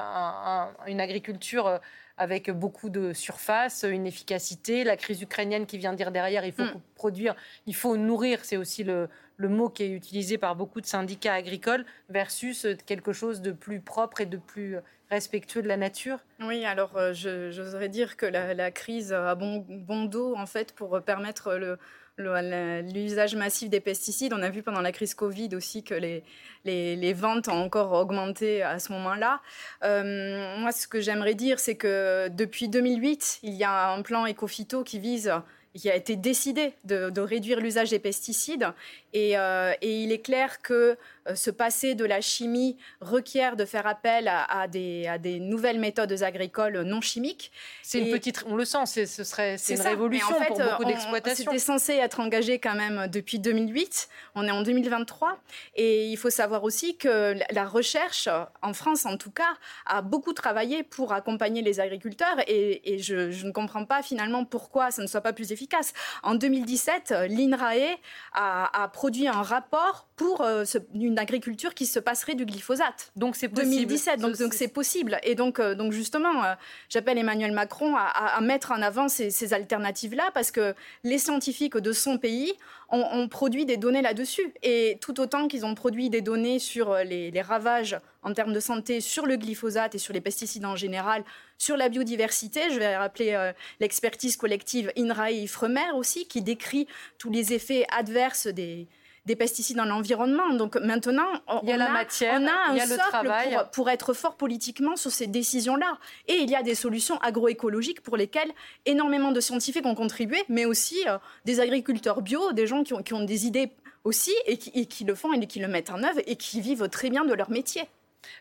[0.88, 1.80] une agriculture
[2.18, 4.84] avec beaucoup de surface, une efficacité.
[4.84, 6.82] La crise ukrainienne qui vient dire derrière, il faut mm.
[6.96, 10.86] produire, il faut nourrir, c'est aussi le, le, mot qui est utilisé par beaucoup de
[10.86, 14.78] syndicats agricoles, versus quelque chose de plus propre et de plus
[15.10, 19.66] respectueux de la nature Oui, alors euh, j'oserais dire que la, la, crise a bon,
[19.68, 21.78] bon dos en fait pour permettre le
[22.18, 24.34] l'usage massif des pesticides.
[24.34, 26.24] On a vu pendant la crise Covid aussi que les,
[26.66, 29.42] les, ventes ont encore augmenté à ce moment-là.
[29.84, 34.26] Euh, moi, ce que j'aimerais dire, c'est que depuis 2008, il y a un plan
[34.26, 35.34] éco-phyto qui vise
[35.76, 38.68] qui a été décidé de, réduire l'usage des pesticides.
[39.14, 40.98] Et, euh, il est clair que
[41.36, 46.24] se passer de la chimie requiert de faire appel à, des, à des, nouvelles méthodes
[46.24, 47.52] agricoles non chimiques.
[47.82, 51.46] C'est une petite, on le sent, ce serait c'est une révolution pour beaucoup d'exploitations.
[51.46, 54.10] C'était censé être engagé quand même depuis 2008.
[54.36, 55.40] On est en 2023
[55.76, 58.30] et il faut savoir aussi que la recherche
[58.62, 59.54] en France, en tout cas,
[59.86, 64.92] a beaucoup travaillé pour accompagner les agriculteurs et, je, je, ne comprends pas finalement pourquoi
[64.92, 65.94] ça ne soit pas plus efficace.
[66.22, 67.98] En 2017, l'INRAE
[68.34, 73.12] a, a produit un rapport pour euh, une agriculture qui se passerait du glyphosate.
[73.16, 75.20] Donc c'est 2017, donc c'est possible.
[75.24, 76.54] Et donc, euh, donc justement, euh,
[76.90, 80.74] j'appelle Emmanuel Macron à, mettre en avant ces, alternatives-là parce que
[81.04, 82.54] les scientifiques de son pays
[82.90, 84.54] ont, produit des données là-dessus.
[84.62, 88.60] Et tout autant qu'ils ont produit des données sur les, les ravages en termes de
[88.60, 91.24] santé sur le glyphosate et sur les pesticides en général,
[91.58, 92.62] sur la biodiversité.
[92.72, 98.88] Je vais rappeler l'expertise collective INRAE-IFREMER aussi, qui décrit tous les effets adverses des,
[99.26, 100.50] des pesticides dans l'environnement.
[100.54, 101.28] Donc maintenant,
[101.64, 105.12] il y a, la matière, on a un socle Pour, pour, être fort politiquement sur
[105.12, 105.98] ces décisions-là.
[106.28, 108.52] Et il y a des solutions agroécologiques pour lesquelles
[108.86, 113.02] énormément de scientifiques ont contribué, mais aussi euh, des agriculteurs bio, des gens qui ont,
[113.02, 113.72] qui ont des idées
[114.04, 116.62] aussi et qui, et qui le font et qui le mettent en œuvre et qui
[116.62, 117.84] vivent très bien de leur métier.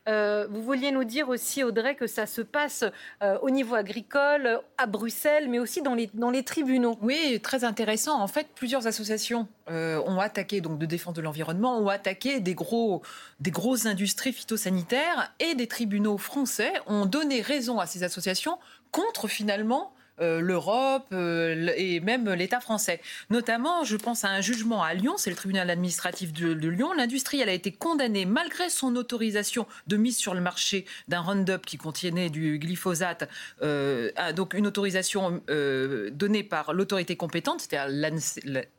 [0.09, 2.85] Euh, vous vouliez nous dire aussi, Audrey, que ça se passe
[3.23, 6.99] euh, au niveau agricole, à Bruxelles, mais aussi dans les, tribunaux.
[7.03, 8.21] Oui, très intéressant.
[8.21, 12.55] En fait, plusieurs associations euh, ont attaqué, donc de défense de l'environnement, ont attaqué des,
[12.55, 13.03] gros,
[13.41, 18.59] des grosses industries phytosanitaires et des tribunaux français ont donné raison à ces associations
[18.91, 19.93] contre finalement
[20.41, 23.01] l'Europe euh, et même l'État français.
[23.31, 26.93] Notamment, je pense à un jugement à Lyon, c'est le tribunal administratif de, Lyon.
[26.93, 31.77] L'industrie, a été condamnée malgré son autorisation de mise sur le marché d'un Roundup qui
[31.77, 33.29] contenait du glyphosate,
[33.63, 38.23] euh, donc une autorisation donnée par l'autorité compétente, c'est-à-dire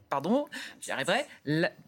[0.10, 0.45] pardon,
[0.79, 1.25] j'y arriverai.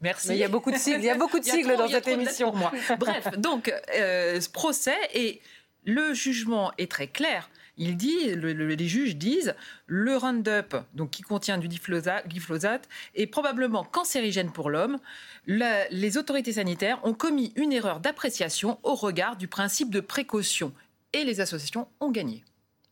[0.01, 0.29] merci.
[0.29, 2.53] il y a beaucoup de sigles, il y a beaucoup de sigles dans cette émission.
[2.53, 2.71] Moi.
[2.99, 5.41] Bref, donc ce procès et
[5.85, 7.49] le jugement est très clair.
[7.77, 9.53] Il dit, les juges disent,
[9.85, 14.97] le Roundup, donc qui contient du glyphosate, est probablement cancérigène pour l'homme.
[15.47, 20.73] les autorités sanitaires ont commis une erreur d'appréciation au regard du principe de précaution
[21.13, 22.43] et les associations ont gagné.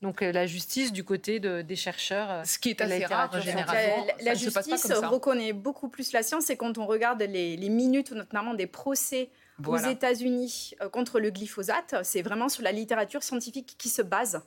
[0.04, 2.30] Donc euh, la justice du côté des chercheurs.
[2.30, 4.06] Euh, Ce qui est assez rare généralement.
[4.22, 8.68] La, justice reconnaît beaucoup plus la science et quand on regarde les, minutes, notamment des
[8.68, 9.30] procès
[9.66, 14.42] aux États-Unis euh, contre le glyphosate, c'est vraiment sur la littérature scientifique qui se base.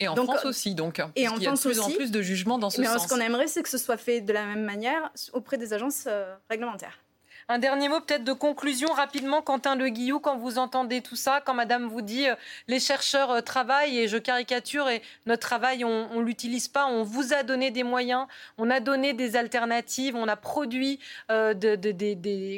[0.00, 0.98] Et en France aussi, donc.
[1.16, 3.04] Et en il y a de plus en plus de jugements dans ce mais sens.
[3.04, 6.04] Ce qu'on aimerait, c'est que ce soit fait de la même manière auprès des agences
[6.06, 7.03] euh, réglementaires.
[7.48, 11.42] Un dernier mot peut-être de conclusion rapidement, Quentin Le Guillou, quand vous entendez tout ça,
[11.44, 12.34] quand Madame vous dit euh,
[12.68, 17.02] les chercheurs euh, travaillent et je caricature et notre travail on, ne l'utilise pas, on
[17.02, 18.26] vous a donné des moyens,
[18.56, 21.52] on a donné des alternatives, on a produit euh,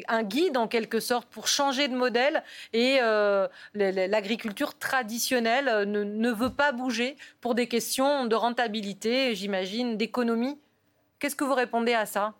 [0.07, 3.01] un guide en quelque sorte pour changer de modèle et
[3.75, 10.59] l'agriculture traditionnelle ne, ne veut pas bouger pour des questions de rentabilité, j'imagine, d'économie.
[11.19, 12.35] Qu'est-ce que vous répondez à ça?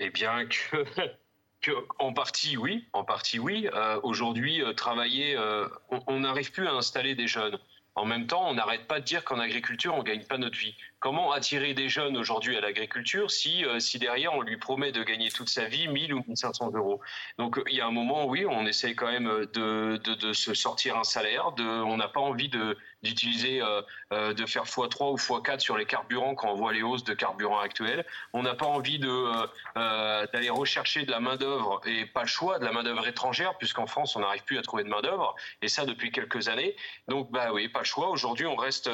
[0.00, 0.46] Eh bien
[1.60, 2.86] que en partie, oui.
[2.92, 3.68] En partie, oui.
[3.74, 5.68] Euh, aujourd'hui, euh, travailler, euh,
[6.06, 7.58] on n'arrive plus à installer des jeunes.
[7.94, 10.56] En même temps, on n'arrête pas de dire qu'en agriculture, on ne gagne pas notre
[10.56, 10.76] vie.
[11.00, 15.04] Comment attirer des jeunes aujourd'hui à l'agriculture si, euh, si derrière on lui promet de
[15.04, 17.00] gagner toute sa vie 1000 ou 1500 euros?
[17.38, 20.54] Donc il y a un moment, oui, on essaie quand même de, de, de se
[20.54, 21.52] sortir un salaire.
[21.52, 23.80] De, on n'a pas envie de, d'utiliser, euh,
[24.12, 27.14] euh, de faire x3 ou x4 sur les carburants quand on voit les hausses de
[27.14, 28.04] carburant actuelles.
[28.32, 29.46] On n'a pas envie de,
[30.32, 34.16] d'aller rechercher de la main-d'œuvre et pas le choix de la main-d'œuvre étrangère, puisqu'en France,
[34.16, 36.74] on n'arrive plus à trouver de main-d'œuvre, et ça depuis quelques années.
[37.06, 38.08] Donc, bah oui, pas le choix.
[38.08, 38.90] Aujourd'hui, on reste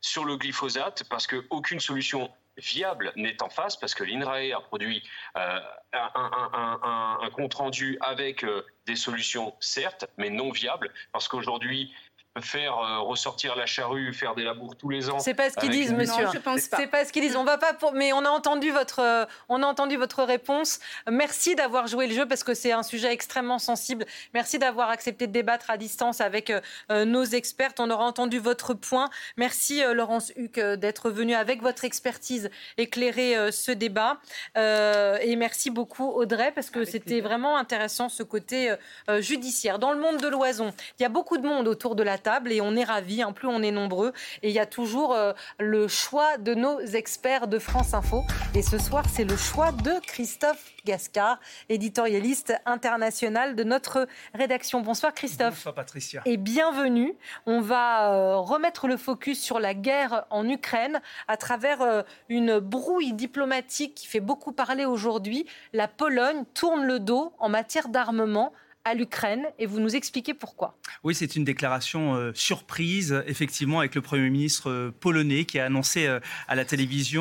[0.00, 5.02] sur le glyphosate parce qu'aucune solution viable n'est en face parce que l'INRAE a produit
[5.36, 5.60] euh,
[5.92, 11.94] un, compte rendu avec euh, des solutions certes, mais non viables parce qu'aujourd'hui
[12.40, 15.18] faire euh, ressortir la charrue, faire des labours tous les ans.
[15.18, 16.24] C'est pas ce qu'ils disent, monsieur.
[16.24, 16.76] Non, je pense pas.
[16.76, 17.36] C'est pas ce qu'ils disent.
[17.36, 17.92] On va pas pour...
[17.92, 20.78] mais on a entendu votre, euh, on a entendu votre réponse.
[21.10, 24.06] Merci d'avoir joué le jeu parce que c'est un sujet extrêmement sensible.
[24.34, 27.72] Merci d'avoir accepté de débattre à distance avec euh, nos experts.
[27.78, 29.10] On aura entendu votre point.
[29.36, 34.18] Merci Laurence Huc d'être venu avec votre expertise éclairer ce débat.
[34.56, 38.74] et merci beaucoup Audrey parce que c'était vraiment intéressant ce côté
[39.18, 39.78] judiciaire.
[39.78, 42.27] Dans le monde de l'oison, il y a beaucoup de monde autour de la table
[42.50, 44.12] et on est ravis, hein, plus on est nombreux.
[44.42, 48.24] Et il y a toujours euh, le choix de nos experts de France Info.
[48.54, 51.38] Et ce soir, c'est le choix de Christophe Gascard,
[51.68, 54.80] éditorialiste international de notre rédaction.
[54.80, 55.54] Bonsoir Christophe.
[55.54, 56.22] Bonsoir Patricia.
[56.24, 57.14] Et bienvenue.
[57.46, 62.58] On va euh, remettre le focus sur la guerre en Ukraine à travers euh, une
[62.58, 65.46] brouille diplomatique qui fait beaucoup parler aujourd'hui.
[65.72, 68.52] La Pologne tourne le dos en matière d'armement
[68.84, 70.78] à l'Ukraine et vous nous expliquez pourquoi.
[71.04, 75.66] Oui, c'est une déclaration euh, surprise, effectivement, avec le Premier ministre euh, polonais qui a
[75.66, 77.18] annoncé euh, à la télévision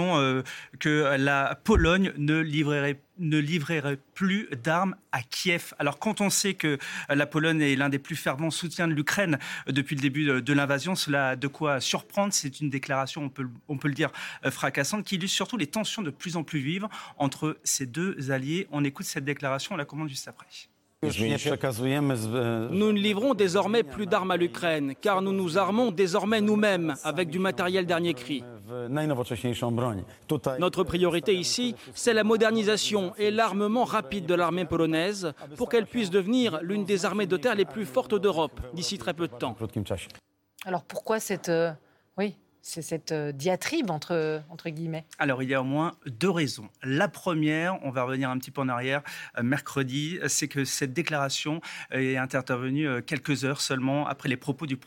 [0.80, 5.74] que la Pologne ne livrerait plus d'armes à Kiev.
[5.80, 6.78] Alors quand on sait que
[7.10, 10.96] la Pologne est l'un des plus fervents soutiens de l'Ukraine depuis le début de, l'invasion,
[10.96, 12.34] cela a de quoi surprendre.
[12.34, 14.12] C'est une déclaration, on peut, on peut le dire,
[14.50, 18.68] fracassante, qui illustre surtout les tensions de plus en plus vives entre ces deux alliés.
[18.72, 20.48] On écoute cette déclaration, on la commande juste après.
[21.04, 27.30] Nous ne livrons désormais plus d'armes à l'Ukraine, car nous nous armons désormais nous-mêmes avec
[27.30, 28.44] du matériel dernier cri.
[30.60, 36.10] Notre priorité ici, c'est la modernisation et l'armement rapide de l'armée polonaise pour qu'elle puisse
[36.10, 39.56] devenir l'une des armées de terre les plus fortes d'Europe d'ici très peu de temps.
[40.66, 41.50] Alors pourquoi cette...
[41.50, 41.72] Euh,
[42.18, 42.36] oui
[42.68, 46.70] c'est cette euh, diatribe entre, entre guillemets Alors, il y a au moins deux raisons.
[46.84, 49.04] La première, on va revenir un petit peu en arrière,
[49.38, 54.66] euh, mercredi, c'est que cette déclaration est intervenue euh, quelques heures seulement après les propos
[54.66, 54.78] du,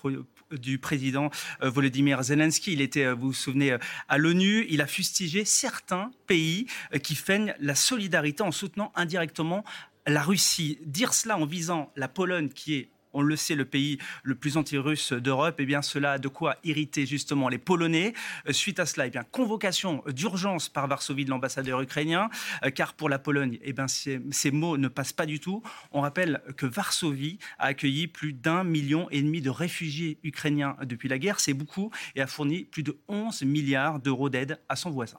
[0.53, 1.31] du président
[1.63, 2.75] Volodymyr Zelensky.
[2.75, 3.77] Il était, vous vous souvenez,
[4.09, 4.67] à l'ONU.
[4.69, 6.67] Il a fustigé certains pays
[7.03, 9.65] qui feignent la solidarité en soutenant indirectement
[10.07, 10.79] la Russie.
[10.85, 14.57] Dire cela en visant la Pologne, qui est on le sait, le pays le plus
[14.57, 18.15] anti-russe d'Europe, eh bien, cela a de quoi irriter justement les Polonais.
[18.49, 22.31] Euh, suite à cela, eh bien, convocation d'urgence par Varsovie de l'ambassadeur ukrainien,
[22.65, 25.63] euh, car pour la Pologne, eh bien, ces, ces, mots ne passent pas du tout.
[25.93, 31.09] On rappelle que Varsovie a accueilli plus d'un million et demi de réfugiés ukrainiens depuis
[31.09, 34.91] la guerre, c'est beaucoup, et a fourni plus de 11 milliards d'euros d'aide à son
[34.91, 35.19] voisin.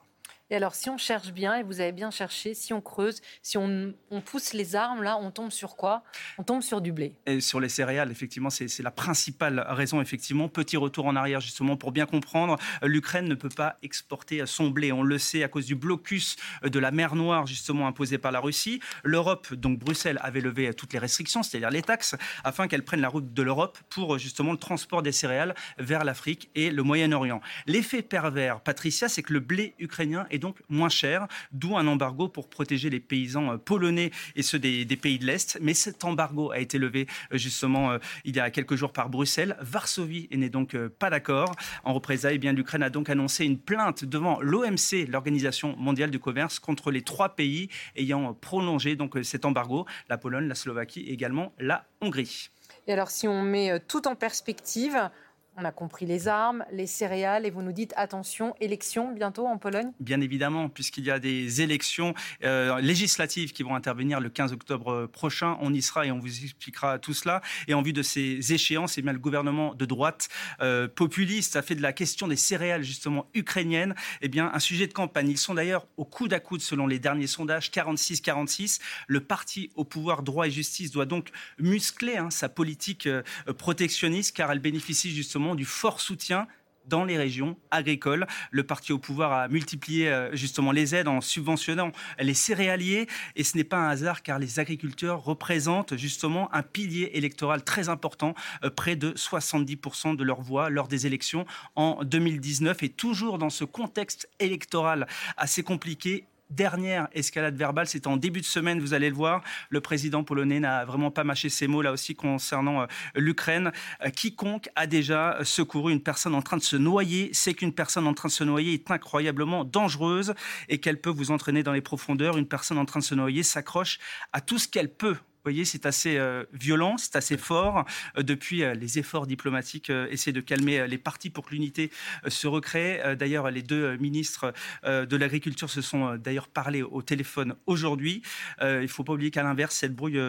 [0.52, 3.58] Et alors, si on cherche bien, et vous avez bien cherché, si on creuse, si
[3.58, 3.94] on,
[4.26, 6.04] pousse les armes, là, on tombe sur quoi?
[6.38, 7.16] On tombe sur du blé.
[7.26, 10.50] Et sur les céréales, effectivement, c'est la principale raison, effectivement.
[10.50, 14.92] Petit retour en arrière, justement, pour bien comprendre, l'Ukraine ne peut pas exporter son blé.
[14.92, 18.42] On le sait à cause du blocus de la mer Noire, justement, imposé par la
[18.42, 18.82] Russie.
[19.06, 23.08] L'Europe, donc Bruxelles, avait levé toutes les restrictions, c'est-à-dire les taxes, afin qu'elle prenne la
[23.08, 27.40] route de l'Europe pour, justement, le transport des céréales vers l'Afrique et le Moyen-Orient.
[27.68, 32.27] L'effet pervers, Patricia, c'est que le blé ukrainien est donc moins cher, d'où un embargo
[32.27, 35.58] pour protéger les paysans euh, polonais et ceux des, pays de l'Est.
[35.62, 39.10] Mais cet embargo a été levé euh, justement euh, il y a quelques jours par
[39.10, 39.56] Bruxelles.
[39.62, 41.56] Varsovie n'est donc pas d'accord.
[41.86, 46.60] En représailles, eh l'Ukraine a donc annoncé une plainte devant l'OMC, l'Organisation mondiale du commerce,
[46.60, 51.54] contre les trois pays ayant prolongé donc cet embargo la Pologne, la Slovaquie et également
[51.60, 52.49] la Hongrie.
[52.88, 55.10] Et alors, si on met tout en perspective,
[55.58, 59.58] on a compris les armes, les céréales, et vous nous dites attention, élections bientôt en
[59.58, 59.92] Pologne?
[60.00, 65.08] Bien évidemment, puisqu'il y a des élections euh, législatives qui vont intervenir le 15 octobre
[65.08, 65.58] prochain.
[65.62, 67.42] On y sera et on vous expliquera tout cela.
[67.67, 70.30] Et en vue de ces échéances, eh bien, le gouvernement de droite
[70.62, 74.88] euh, populiste a fait de la question des céréales justement ukrainiennes eh bien, un sujet
[74.88, 75.30] de campagne.
[75.30, 78.80] Ils sont d'ailleurs au coude à coude selon les derniers sondages, 46-46.
[79.08, 83.21] Le parti au pouvoir droit et justice doit donc muscler hein, sa politique euh,
[83.58, 86.48] protectionniste car elle bénéficie justement du fort soutien
[86.85, 88.27] dans les régions agricoles.
[88.50, 93.44] Le parti au pouvoir a multiplié euh, justement les aides en subventionnant les céréaliers et
[93.44, 98.33] ce n'est pas un hasard car les agriculteurs représentent justement un pilier électoral très important,
[98.63, 103.50] euh, près de 70% de leur voix lors des élections en 2019 et toujours dans
[103.50, 109.10] ce contexte électoral assez compliqué dernière escalade verbale, c'était en début de semaine, vous allez
[109.10, 109.43] le voir.
[109.69, 112.85] Le président polonais n'a vraiment pas mâché ses mots là aussi concernant euh,
[113.15, 113.71] l'Ukraine.
[114.06, 118.08] Euh, quiconque a déjà secouru une personne en train de se noyer sait qu'une personne
[118.08, 120.33] en train de se noyer est incroyablement dangereuse
[120.69, 122.37] et qu'elle peut vous entraîner dans les profondeurs.
[122.37, 123.99] Une personne en train de se noyer s'accroche
[124.33, 127.83] à tout ce qu'elle peut vous voyez, c'est assez euh, violent, c'est assez fort.
[128.15, 131.89] Euh, depuis, euh, les efforts diplomatiques essaient de calmer les partis pour que l'unité
[132.27, 133.02] se recrée.
[133.17, 138.21] d'ailleurs, les deux ministres de l'Agriculture se sont d'ailleurs parlé au téléphone aujourd'hui.
[138.62, 140.19] il ne faut pas oublier qu'à l'inverse, cette brouille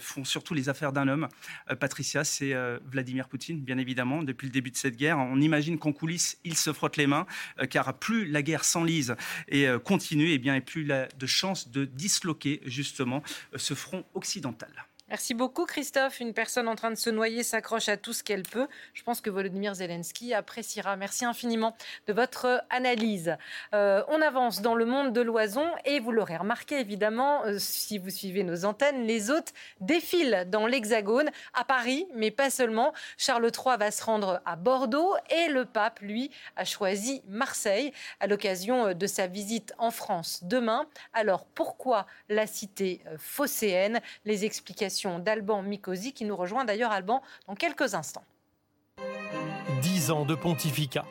[0.00, 1.28] font surtout les affaires d'un homme.
[1.78, 2.54] Patricia, c'est
[2.90, 4.22] Vladimir Poutine, bien évidemment.
[4.22, 7.26] Depuis le début de cette guerre, on imagine qu'en coulisses, il se frotte les mains,
[7.70, 9.14] car plus la guerre s'enlise
[9.48, 13.22] et continue, et eh bien, et plus il a de chances de disloquer justement
[13.54, 14.55] ce front occidental.
[14.56, 16.18] منتله Merci beaucoup Christophe.
[16.18, 18.66] Une personne en train de se noyer s'accroche à tout ce qu'elle peut.
[18.92, 20.96] Je pense que Volodymyr Zelensky appréciera.
[20.96, 21.76] Merci infiniment
[22.08, 23.36] de votre analyse.
[23.72, 27.98] Euh, on avance dans le monde de l'oison et vous l'aurez remarqué évidemment euh, si
[27.98, 32.92] vous suivez nos antennes, les hôtes défilent dans l'Hexagone, à Paris, mais pas seulement.
[33.16, 38.26] Charles III va se rendre à Bordeaux et le pape, lui, a choisi Marseille à
[38.26, 40.88] l'occasion de sa visite en France demain.
[41.12, 44.00] Alors pourquoi la cité euh, phocéenne?
[44.24, 48.24] Les explications d'Alban Mikosi, qui nous rejoint d'ailleurs, Alban, dans quelques instants.
[49.82, 51.04] 10 ans de pontificat,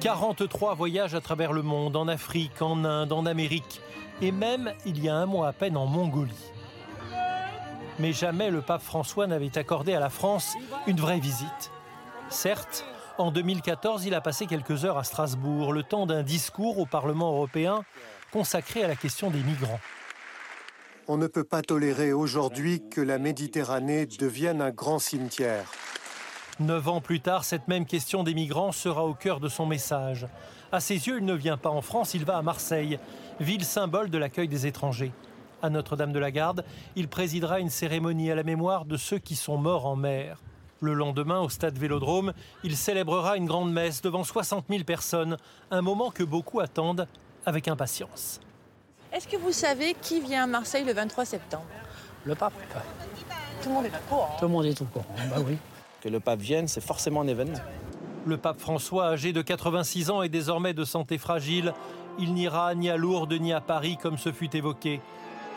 [0.00, 3.80] 43 voyages à travers le monde, en Afrique, en Inde, en Amérique,
[4.20, 6.52] et même, il y a un mois à peine, en Mongolie.
[7.98, 10.54] Mais jamais le pape François n'avait accordé à la France
[10.86, 11.70] une vraie visite.
[12.30, 12.84] Certes,
[13.18, 17.32] en 2014, il a passé quelques heures à Strasbourg, le temps d'un discours au Parlement
[17.32, 17.84] européen
[18.32, 19.80] consacré à la question des migrants.
[21.08, 25.68] On ne peut pas tolérer aujourd'hui que la Méditerranée devienne un grand cimetière.
[26.60, 30.28] Neuf ans plus tard, cette même question des migrants sera au cœur de son message.
[30.70, 33.00] À ses yeux, il ne vient pas en France, il va à Marseille,
[33.40, 35.12] ville symbole de l'accueil des étrangers.
[35.60, 39.34] À Notre-Dame de la Garde, il présidera une cérémonie à la mémoire de ceux qui
[39.34, 40.38] sont morts en mer.
[40.80, 42.32] Le lendemain, au stade Vélodrome,
[42.62, 45.36] il célébrera une grande messe devant 60 000 personnes,
[45.72, 47.08] un moment que beaucoup attendent
[47.44, 48.40] avec impatience.
[49.12, 51.66] Est-ce que vous savez qui vient à Marseille le 23 septembre?
[52.24, 52.54] Le pape.
[53.62, 54.36] Tout le monde est au courant.
[54.38, 55.58] Tout le monde est au courant, bah oui.
[56.00, 57.58] Que le pape vienne, c'est forcément un événement.
[58.24, 61.74] Le pape François, âgé de 86 ans et désormais de santé fragile,
[62.18, 65.00] il n'ira ni à Lourdes ni à Paris comme ce fut évoqué.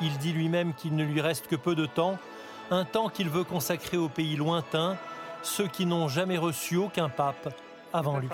[0.01, 2.17] Il dit lui-même qu'il ne lui reste que peu de temps,
[2.71, 4.97] un temps qu'il veut consacrer aux pays lointains,
[5.43, 7.53] ceux qui n'ont jamais reçu aucun pape
[7.93, 8.27] avant lui.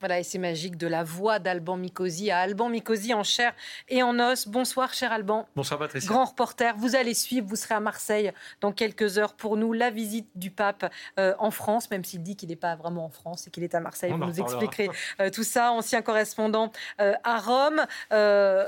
[0.00, 3.54] Voilà, et c'est magique de la voix d'Alban Mikosi à Alban Mikosi en chair
[3.88, 4.46] et en os.
[4.46, 5.48] Bonsoir, cher Alban.
[5.56, 6.06] Bonsoir, Patricia.
[6.06, 8.30] Grand reporter, vous allez suivre, vous serez à Marseille
[8.60, 12.36] dans quelques heures pour nous, la visite du pape euh, en France, même s'il dit
[12.36, 14.12] qu'il n'est pas vraiment en France et qu'il est à Marseille.
[14.12, 14.90] vous nous expliquerez
[15.20, 15.72] euh, tout ça.
[15.72, 17.86] Ancien correspondant euh, à Rome.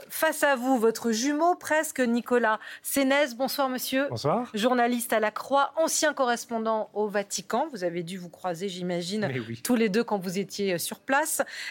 [0.09, 3.35] face à vous, votre jumeau presque, Nicolas Sénès.
[3.37, 4.07] Bonsoir, monsieur.
[4.09, 4.51] Bonsoir.
[4.55, 7.69] Journaliste à la Croix, ancien correspondant au Vatican.
[7.71, 9.31] Vous avez dû vous croiser, j'imagine,
[9.63, 11.18] tous les deux quand vous étiez sur place.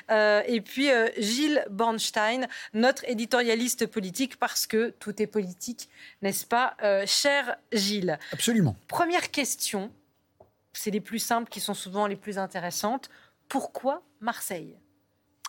[0.10, 5.89] Euh, et puis euh, Gilles Bornstein, notre éditorialiste politique, parce que tout est politique,
[6.22, 8.20] n'est-ce pas, euh, cher Gilles?
[8.32, 8.76] Absolument.
[8.88, 9.91] Première question,
[10.74, 13.10] c'est les plus simples qui sont souvent les plus intéressantes.
[13.48, 14.76] Pourquoi Marseille?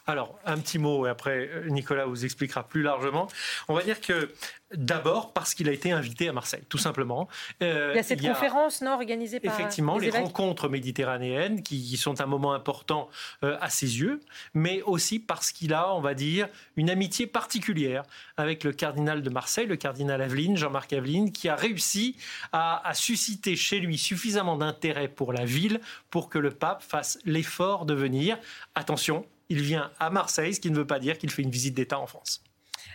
[0.09, 3.29] Alors, un petit mot, et après Nicolas vous expliquera plus largement.
[3.69, 4.31] On va dire que
[4.75, 7.27] D'abord parce qu'il a été invité à Marseille, tout simplement.
[7.63, 12.21] Euh, il y a cette conférence, non, organisée par effectivement les, rencontres méditerranéennes qui sont
[12.21, 13.09] un moment important
[13.45, 14.21] euh, à ses yeux,
[14.53, 18.03] mais aussi parce qu'il a, on va dire, une amitié particulière
[18.37, 22.17] avec le cardinal de Marseille, le cardinal Aveline, Jean-Marc Aveline, qui a réussi
[22.53, 25.81] à, à susciter chez lui suffisamment d'intérêt pour la ville
[26.11, 28.37] pour que le pape fasse l'effort de venir.
[28.75, 31.75] Attention, il vient à Marseille, ce qui ne veut pas dire qu'il fait une visite
[31.75, 32.43] d'État en France.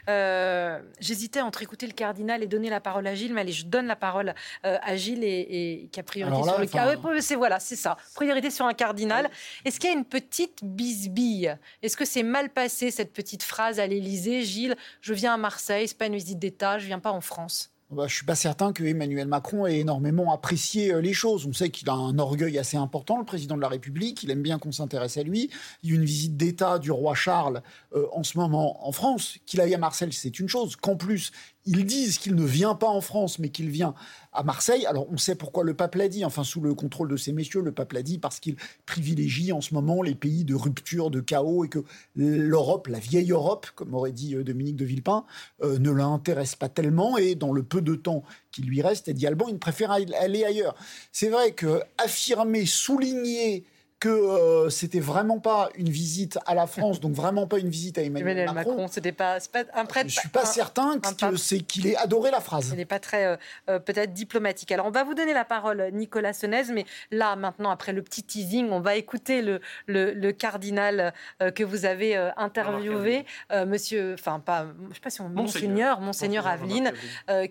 [0.09, 3.65] Euh, j'hésitais entre écouter le cardinal et donner la parole à Gilles, mais allez, je
[3.65, 4.33] donne la parole
[4.65, 6.99] euh, à Gilles et, qui a priorité sur le cardinal.
[7.03, 7.97] Ah c'est voilà, c'est ça.
[8.15, 9.29] Priorité sur un cardinal.
[9.65, 11.55] Est-ce qu'il y a une petite bisbille?
[11.81, 15.87] Est-ce que c'est mal passé cette petite phrase à l'Élysée, Gilles Je viens à Marseille,
[15.87, 17.72] c'est pas une visite d'État, je viens pas en France.
[17.91, 21.45] Bah, je suis pas certain que Emmanuel Macron ait énormément apprécié euh, les choses.
[21.45, 24.23] On sait qu'il a un orgueil assez important, le président de la République.
[24.23, 25.51] Il aime bien qu'on s'intéresse à lui.
[25.83, 27.61] Il y a une visite d'État du roi Charles
[27.95, 29.37] euh, en ce moment en France.
[29.45, 30.75] Qu'il aille à Marseille, c'est une chose.
[30.75, 31.31] Qu'en plus,
[31.65, 33.93] ils disent qu'il ne vient pas en France, mais qu'il vient
[34.33, 34.85] à Marseille.
[34.85, 36.25] Alors, on sait pourquoi le pape l'a dit.
[36.25, 38.55] Enfin, sous le contrôle de ces messieurs, le pape l'a dit parce qu'il
[38.85, 41.79] privilégie en ce moment les pays de rupture, de chaos, et que
[42.15, 45.25] l'Europe, la vieille Europe, comme aurait dit euh, Dominique de Villepin,
[45.63, 47.17] euh, ne l'intéresse pas tellement.
[47.17, 50.75] Et dans le peu de temps qui lui reste, Eddie Alban, il préfère aller ailleurs.
[51.11, 53.65] C'est vrai que affirmer, souligner
[54.03, 57.97] que euh, c'était vraiment pas une visite à la France, donc vraiment pas une visite
[57.97, 58.89] à Emmanuel, Macron.
[58.89, 60.09] c'était pas, pas un prêtre.
[60.09, 62.71] Je suis pas certain que c'est qu'il ait adoré la phrase.
[62.71, 63.37] Ce n'est pas très euh,
[63.69, 64.73] euh, peut-être diplomatique.
[64.73, 68.23] Alors on va vous donner la parole, Nicolas Senez, mais là maintenant après le petit
[68.23, 71.13] teasing, on va écouter le, le, cardinal
[71.55, 73.25] que vous avez interviewé,
[73.65, 76.91] Monsieur, enfin pas, je sais pas si on Monseigneur, Monseigneur, Aveline,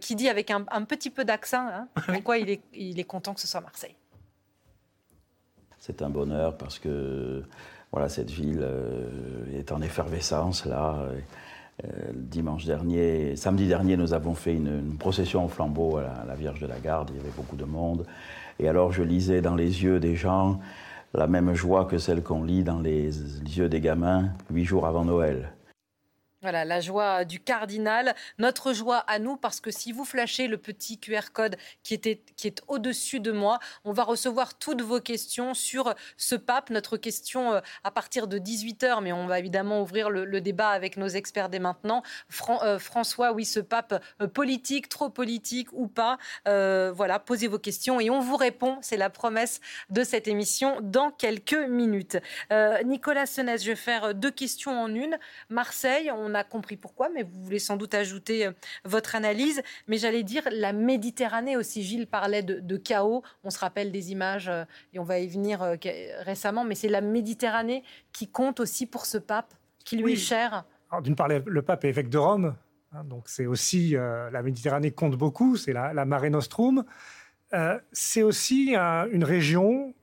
[0.01, 3.41] qui dit avec un, petit peu d'accent, hein, pourquoi il est, il est content que
[3.41, 3.97] ce soit Marseille
[5.83, 7.43] c'est un bonheur parce que
[7.91, 10.95] voilà, cette ville euh, est en effervescence là.
[11.83, 16.61] Euh, dimanche dernier, samedi dernier, nous avons fait une, procession au flambeau à la, Vierge
[16.61, 17.11] de la Garde.
[17.13, 18.07] Il y avait beaucoup de monde.
[18.61, 20.61] Et alors, je lisais dans les yeux des gens
[21.15, 23.09] la même joie que celle qu'on lit dans les
[23.59, 25.51] yeux des gamins huit jours avant Noël.
[26.43, 30.59] Voilà, la joie du cardinal, notre joie à nous, parce que si vous flashez le
[30.59, 34.99] petit QR code qui, était, qui est au-dessus de moi, on va recevoir toutes vos
[34.99, 36.71] questions sur ce pape.
[36.71, 40.97] Notre question euh, à partir de 18h, mais on va évidemment ouvrir le, débat avec
[40.97, 42.03] nos experts dès maintenant.
[42.65, 48.01] Euh, François, oui, ce pape euh, politique, trop politique ou pas Voilà, posez vos questions
[48.01, 48.79] et on vous répond.
[48.83, 52.19] C'est la promesse de cette émission dans quelques minutes.
[52.85, 55.17] Nicolas Senez, je vais faire deux questions en une.
[55.49, 58.53] Marseille, on on a compris pourquoi, mais vous voulez sans doute ajouter euh,
[58.85, 59.63] votre analyse.
[59.87, 61.83] Mais j'allais dire la Méditerranée aussi.
[61.83, 63.23] Gilles parlait de, chaos.
[63.45, 65.77] On se rappelle des images, euh, et on va y venir euh,
[66.21, 69.55] récemment, mais c'est la Méditerranée qui compte aussi pour ce pape,
[69.85, 70.65] qui lui est cher.
[71.03, 72.55] D'une part, le pape est évêque de Rome,
[72.93, 76.85] hein, donc c'est aussi la Méditerranée compte beaucoup, c'est la, la, Mare Nostrum.
[77.93, 79.95] c'est aussi une région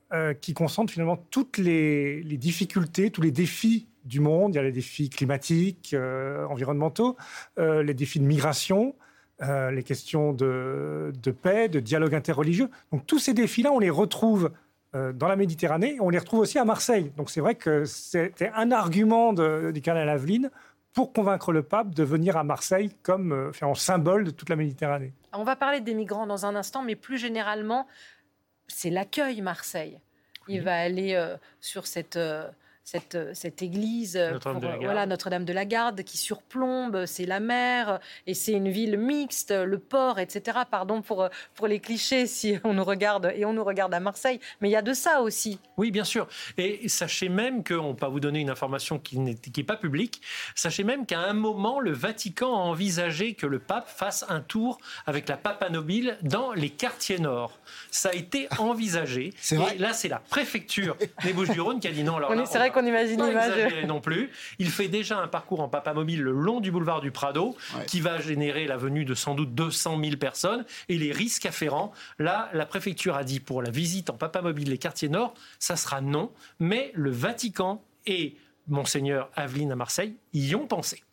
[0.42, 4.54] qui concentre finalement toutes les, les, difficultés, tous les défis du monde.
[4.54, 7.16] Il y a les défis climatiques, euh, environnementaux,
[7.58, 8.96] euh, les défis de migration,
[9.42, 12.70] euh, les questions de, paix, de dialogue interreligieux.
[12.92, 14.52] Donc tous ces défis-là, on les retrouve
[14.92, 17.12] dans la Méditerranée, on les retrouve aussi à Marseille.
[17.16, 20.50] Donc c'est vrai que c'était un argument du cardinal Aveline
[20.94, 25.14] pour convaincre le pape de venir à Marseille comme en symbole de toute la Méditerranée.
[25.32, 27.86] On va parler des migrants dans un instant, mais plus généralement,
[28.68, 30.00] c'est l'accueil Marseille.
[30.48, 31.16] Il va aller
[31.62, 32.18] sur cette
[32.90, 37.06] cette, euh, cette église, euh, Notre-Dame de, la voilà, Notre-Dame de la Garde, qui surplombe,
[37.06, 40.60] c'est la mer, et c'est une ville mixte, le port, etc.
[40.70, 44.40] Pardon pour, pour les clichés si on nous regarde, et on nous regarde à Marseille,
[44.60, 45.60] mais il y a de ça aussi.
[45.78, 46.28] Oui, bien sûr.
[46.58, 50.22] Et sachez même qu'on va vous donner une information qui n'est pas publique,
[50.56, 54.80] sachez même qu'à un moment, le Vatican a envisagé que le pape fasse un tour
[55.06, 57.60] avec la Papanobile dans les quartiers nord.
[57.92, 59.34] Ça a été envisagé.
[59.52, 62.18] et là, c'est la préfecture des Bouches-du-Rhône qui a dit non.
[62.18, 63.86] Alors c'est vrai qu'on imagine l'image.
[63.88, 64.30] non plus.
[64.60, 67.56] Il fait déjà un parcours en papamobile le long du boulevard du Prado,
[67.88, 71.92] qui va générer la venue de sans doute 200 000 personnes et les risques afférents.
[72.18, 76.02] Là, la préfecture a dit pour la visite en papamobile les quartiers nord, ça sera
[76.02, 78.36] non, mais le Vatican et
[78.68, 81.04] Monseigneur Aveline à Marseille y ont pensé.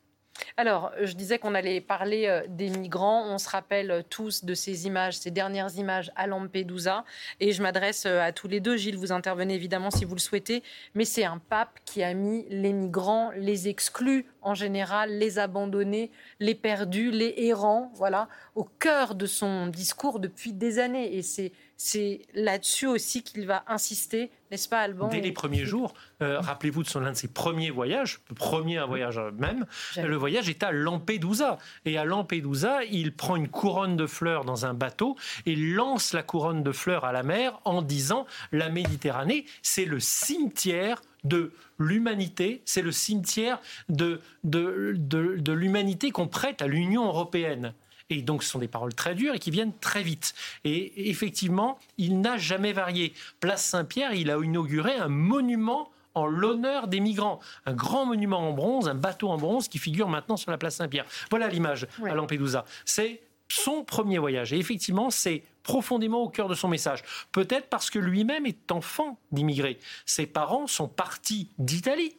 [0.57, 3.25] Alors, je disais qu'on allait parler euh, des migrants.
[3.27, 7.05] On se rappelle euh, tous de ces images, ces dernières images à Lampedusa.
[7.41, 8.77] Et je m'adresse euh, à tous les deux.
[8.77, 10.63] Gilles, vous intervenez évidemment si vous le souhaitez.
[10.95, 16.13] Mais c'est un pape qui a mis les migrants, les exclus en général, les abandonnés,
[16.39, 21.17] les perdus, les errants, voilà, au cœur de son discours depuis des années.
[21.17, 25.93] Et c'est c'est là-dessus aussi qu'il va insister, n'est-ce pas, Alban Dès les premiers jours,
[26.23, 29.67] euh, rappelez-vous de son l'un de ses premiers voyages, le premier voyage même,
[29.97, 31.59] le voyage est à Lampedusa.
[31.85, 36.23] Et à Lampedusa, il prend une couronne de fleurs dans un bateau et lance la
[36.23, 42.63] couronne de fleurs à la mer en disant la Méditerranée, c'est le cimetière de l'humanité,
[42.65, 47.75] c'est le cimetière de, de l'humanité qu'on prête à l'Union européenne.
[48.09, 50.35] Et donc, ce sont des paroles très dures et qui viennent très vite.
[50.65, 53.13] Et effectivement, il n'a jamais varié.
[53.41, 57.41] Place Saint-Pierre, il a inauguré un monument en l'honneur des migrants.
[57.67, 60.77] Un grand monument en bronze, un bateau en bronze qui figure maintenant sur la place
[60.77, 61.05] Saint-Pierre.
[61.31, 62.65] Voilà l'image à Lampedusa.
[62.85, 64.53] C'est son premier voyage.
[64.53, 67.03] Et effectivement, c'est profondément au cœur de son message.
[67.33, 69.81] Peut-être parce que lui-même est enfant d'immigrés.
[70.07, 72.17] Ses parents sont partis d'Italie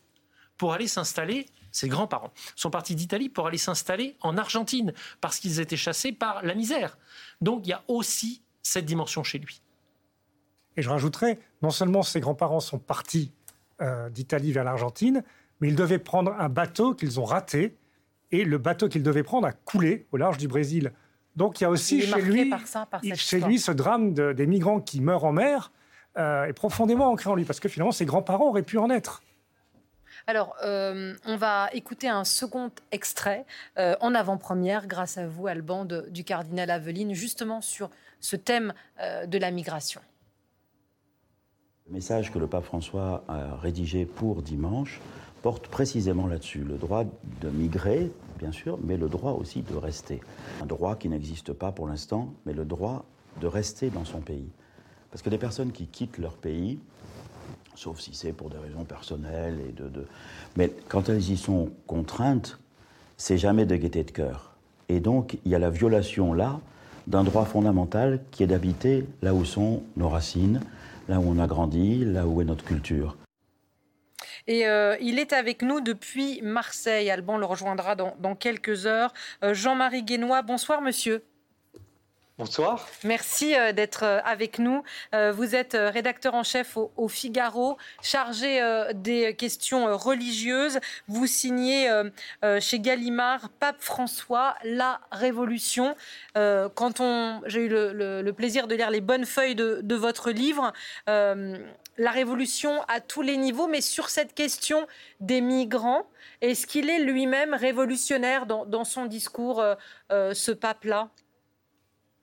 [0.57, 5.61] pour aller s'installer ses grands-parents, sont partis d'Italie pour aller s'installer en Argentine parce qu'ils
[5.61, 6.97] étaient chassés par la misère.
[7.39, 9.61] Donc il y a aussi cette dimension chez lui.
[10.75, 13.31] Et je rajouterais, non seulement ses grands-parents sont partis
[13.79, 15.23] euh, d'Italie vers l'Argentine,
[15.61, 17.77] mais ils devaient prendre un bateau qu'ils ont raté
[18.31, 20.91] et le bateau qu'il devait prendre a coulé au large du Brésil.
[21.37, 22.51] Donc il y a aussi chez, lui,
[23.15, 25.71] chez lui ce drame des migrants qui meurent en mer
[26.17, 29.21] euh, est profondément ancré en lui, parce que finalement ses grands-parents auraient pu en être.
[30.25, 33.45] Alors, euh, on va écouter un second extrait
[33.77, 39.37] euh, en avant-première, grâce à vous, Alban, du cardinal Aveline, justement sur ce thème de
[39.37, 40.01] la migration.
[41.87, 44.99] Le message que le pape François a rédigé pour dimanche
[45.43, 50.21] porte précisément là-dessus, le droit de migrer, bien sûr, mais le droit aussi de rester.
[50.61, 53.05] Un droit qui n'existe pas pour l'instant, mais le droit
[53.41, 54.49] de rester dans son pays.
[55.11, 56.79] Parce que les personnes qui quittent leur pays,
[57.75, 60.05] sauf si c'est pour des raisons personnelles, et de,
[60.55, 62.59] mais quand elles y sont contraintes,
[63.17, 64.53] c'est jamais de gaieté de cœur.
[64.89, 66.59] Et donc, il y a la violation là
[67.07, 70.61] d'un droit fondamental qui est d'habiter là où sont nos racines,
[71.07, 73.15] là où on a grandi, là où est notre culture.
[74.47, 77.11] Et euh, il est avec nous depuis Marseille.
[77.11, 79.13] Alban le rejoindra dans, quelques heures.
[79.43, 81.23] Euh, Jean-Marie Guénois, bonsoir monsieur.
[82.37, 82.87] Bonsoir.
[83.03, 84.83] Merci euh, d'être avec nous.
[85.33, 88.61] Vous êtes rédacteur en chef au, Figaro, chargé
[88.93, 90.79] des questions religieuses.
[91.07, 91.89] Vous signez
[92.59, 95.95] chez Gallimard Pape François, la Révolution.
[96.35, 97.01] Quand
[97.47, 100.71] j'ai eu le, plaisir de lire les bonnes feuilles de, de votre livre,
[101.97, 104.87] la révolution à tous les niveaux, mais sur cette question
[105.19, 106.07] des migrants,
[106.41, 109.75] est-ce qu'il est, lui-même révolutionnaire dans, son discours, euh,
[110.11, 111.09] euh, ce pape-là?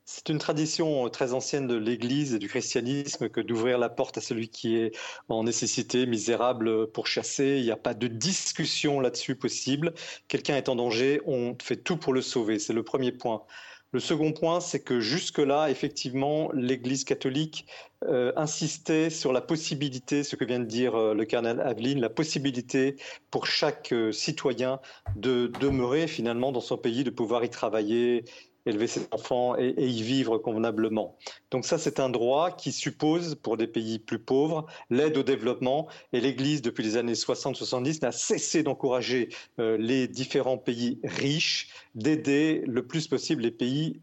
[0.07, 4.21] C'est une tradition très ancienne de l'Église et du christianisme que d'ouvrir la porte à
[4.21, 4.95] celui qui est
[5.31, 7.57] en nécessité, misérable, pour chasser.
[7.59, 9.95] Il n'y a pas de discussion là-dessus possible.
[10.29, 12.59] Quelqu'un est en danger, on fait tout pour le sauver.
[12.59, 13.45] C'est le premier point.
[13.95, 17.65] Le second point, c'est que jusque-là, effectivement, l'Église catholique
[18.03, 22.11] euh, insistait sur la possibilité, ce que vient de dire euh, le cardinal Aveline, la
[22.11, 22.97] possibilité
[23.31, 24.81] pour chaque euh, citoyen
[25.15, 28.25] de demeurer finalement dans son pays, de pouvoir y travailler,
[28.67, 31.17] élever ses enfants et, y vivre convenablement.
[31.51, 35.89] Donc ça, c'est un droit qui suppose, pour des pays plus pauvres, l'aide au développement.
[36.13, 42.87] Et l'Église, depuis les années 60-70, n'a cessé d'encourager les différents pays riches d'aider le
[42.87, 44.01] plus possible les pays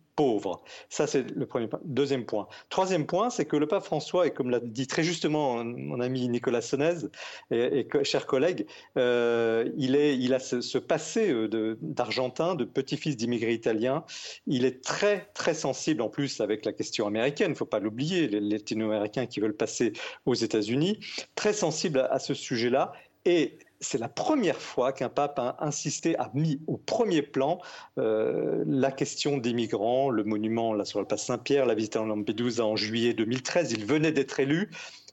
[0.90, 1.80] Ça, c'est le premier point.
[1.84, 2.48] Deuxième point.
[2.70, 6.28] Troisième point, c'est que le pape François, et comme l'a dit très justement mon ami
[6.28, 7.08] Nicolas Sonez,
[7.52, 8.66] et, chers collègues,
[8.98, 14.04] euh, il, est, il a ce, passé euh, d'Argentin, de, petit-fils d'immigrés italiens.
[14.48, 17.80] Il est très, très sensible en plus avec la question américaine, il ne faut pas
[17.80, 19.94] l'oublier, les latino-américains qui veulent passer
[20.26, 21.00] aux États-Unis,
[21.36, 22.94] très sensible à ce sujet-là.
[23.26, 27.60] Et c'est la première fois qu'un pape a insisté, a mis au premier plan
[27.98, 32.06] euh, la question des migrants, le monument là sur le place Saint-Pierre, la visite à
[32.06, 33.72] Lampedusa en juillet 2013.
[33.72, 34.70] Il venait d'être élu.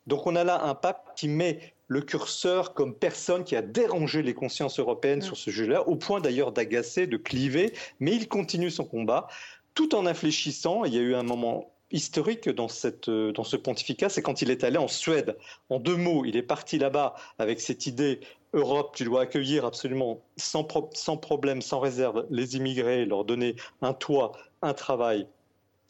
[0.07, 4.23] Donc on a là un pape qui met le curseur comme personne qui a dérangé
[4.23, 8.71] les consciences européennes sur ce sujet-là, au point d'ailleurs d'agacer, de cliver, mais il continue
[8.71, 9.27] son combat
[9.75, 10.85] tout en infléchissant.
[10.85, 14.51] Il y a eu un moment historique dans, cette, dans ce pontificat, c'est quand il
[14.51, 15.37] est allé en Suède.
[15.71, 18.21] En deux mots, il est parti là-bas avec cette idée
[18.53, 24.32] Europe, tu dois accueillir absolument sans, problème, sans réserve les immigrés, leur donner un toit,
[24.62, 25.26] un travail,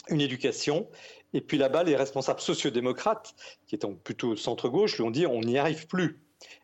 [0.08, 0.86] une éducation.
[1.34, 3.34] Et puis là-bas, les responsables sociodémocrates,
[3.66, 6.20] qui étaient plutôt centre-gauche, lui ont dit on n'y arrive plus.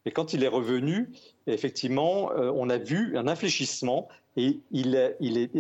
[0.07, 1.11] Et quand il est revenu,
[1.47, 5.17] effectivement, euh, on a vu un infléchissement et il est,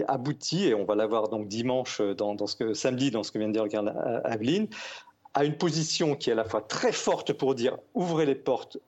[0.08, 3.48] abouti, et on va l'avoir donc dimanche, dans, ce que, samedi, dans ce que vient
[3.48, 3.82] de dire
[4.24, 4.66] Aveline,
[5.34, 8.78] à une position qui est à la fois très forte pour dire ouvrez les portes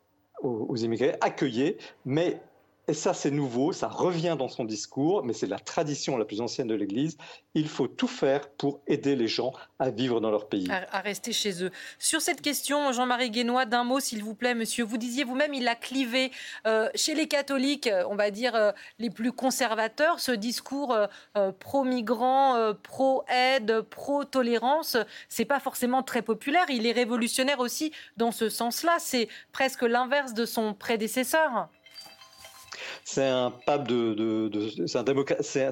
[0.47, 2.41] aux, immigrés, accueillez, mais
[2.89, 6.41] et ça, c'est nouveau, ça revient dans son discours, mais c'est la tradition la plus
[6.41, 7.19] ancienne de l'Église.
[7.55, 10.69] Il faut tout faire pour aider les gens à vivre dans leur pays.
[10.71, 11.73] À, rester chez eux.
[11.99, 14.85] Sur cette question, Jean-Marie Guénois, d'un mot, s'il vous plaît, monsieur.
[14.85, 16.31] Vous disiez vous-même, il a clivé
[16.69, 18.71] euh, chez les catholiques, euh, on va dire euh,
[19.01, 20.97] les plus conservateurs, ce discours
[21.59, 24.97] pro-migrants, pro-aide, pro-tolérance.
[25.29, 26.67] C'est pas forcément très populaire.
[26.69, 28.97] Il est révolutionnaire aussi dans ce sens-là.
[29.01, 31.69] C'est presque l'inverse de son prédécesseur.
[33.05, 34.51] C'est un pape de,
[34.87, 34.99] c'est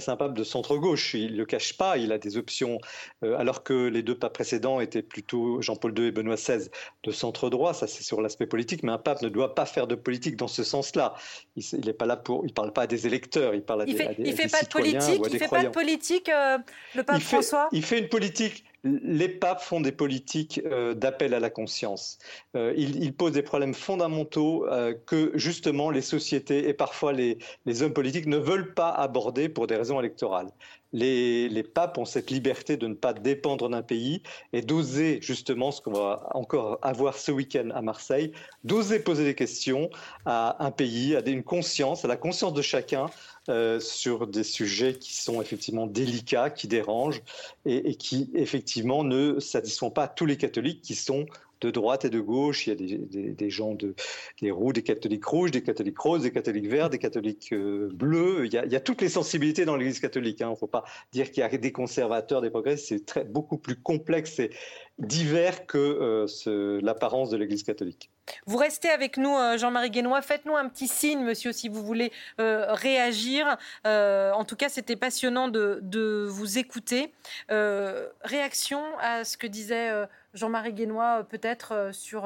[0.08, 1.14] un, pape de centre-gauche.
[1.14, 1.96] Il ne le cache pas.
[1.96, 2.78] Il a des options,
[3.22, 6.68] euh, alors que les deux papes précédents étaient plutôt Jean-Paul II et Benoît XVI
[7.02, 7.74] de centre-droit.
[7.74, 8.82] Ça, c'est sur l'aspect politique.
[8.82, 11.14] Mais un pape ne doit pas faire de politique dans ce sens-là.
[11.56, 12.44] Il ne pas là pour.
[12.46, 13.54] Il parle pas à des électeurs.
[13.54, 13.98] Il parle à des, il
[14.34, 15.22] fait, pas de politique.
[15.32, 16.28] Il fait pas de politique.
[16.28, 16.58] Euh,
[16.94, 17.68] le pape François?
[17.72, 22.18] il fait une politique les papes font des politiques euh, d'appel à la conscience.
[22.54, 27.38] Euh, ils, posent des problèmes fondamentaux euh, que justement les sociétés et parfois les,
[27.82, 30.50] hommes politiques ne veulent pas aborder pour des raisons électorales.
[30.94, 34.22] Les, papes ont cette liberté de ne pas dépendre d'un pays
[34.52, 38.32] et d'oser justement ce qu'on va encore avoir ce week-end à Marseille,
[38.62, 39.90] d'oser poser des questions
[40.24, 43.06] à un pays, à une conscience, à la conscience de chacun
[43.48, 47.22] euh, sur des sujets qui sont effectivement délicats, qui dérangent
[47.66, 51.26] et qui effectivement ne satisfont pas tous les catholiques qui sont
[51.64, 52.66] de droite et de gauche.
[52.66, 53.94] Il y a des, gens de,
[54.40, 58.46] des roux, des catholiques rouges, des catholiques roses, des catholiques verts, des catholiques euh, bleus.
[58.46, 60.40] Il y, a, il y, a, toutes les sensibilités dans l'Église catholique.
[60.40, 60.50] Il hein.
[60.50, 62.88] ne faut pas dire qu'il y a des conservateurs, des progressistes.
[62.88, 64.50] C'est très, beaucoup plus complexe et
[64.98, 68.10] divers que euh, l'apparence de l'Église catholique.
[68.46, 70.22] Vous restez avec nous, euh, Jean-Marie Guénois.
[70.22, 73.56] Faites-nous un petit signe, monsieur, si vous voulez euh, réagir.
[73.84, 77.12] En tout cas, c'était passionnant de, vous écouter.
[77.48, 79.90] Réaction à ce que disait
[80.32, 82.24] Jean-Marie Guénois, peut-être sur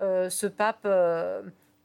[0.00, 0.86] ce pape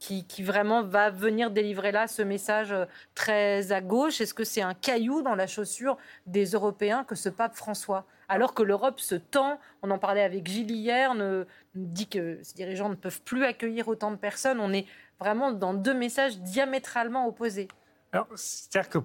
[0.00, 2.74] qui, vraiment va venir délivrer là ce message
[3.14, 4.20] très à gauche.
[4.20, 8.06] Est-ce que c'est un caillou dans la chaussure des Européens que ce pape François?
[8.28, 11.44] Alors que l'Europe se tend, on en parlait avec Gilles hier, ne,
[11.74, 14.58] dit que ces dirigeants ne peuvent plus accueillir autant de personnes.
[14.58, 14.86] On est
[15.18, 17.68] vraiment dans deux messages diamétralement opposés.
[18.34, 18.98] C'est-à-dire que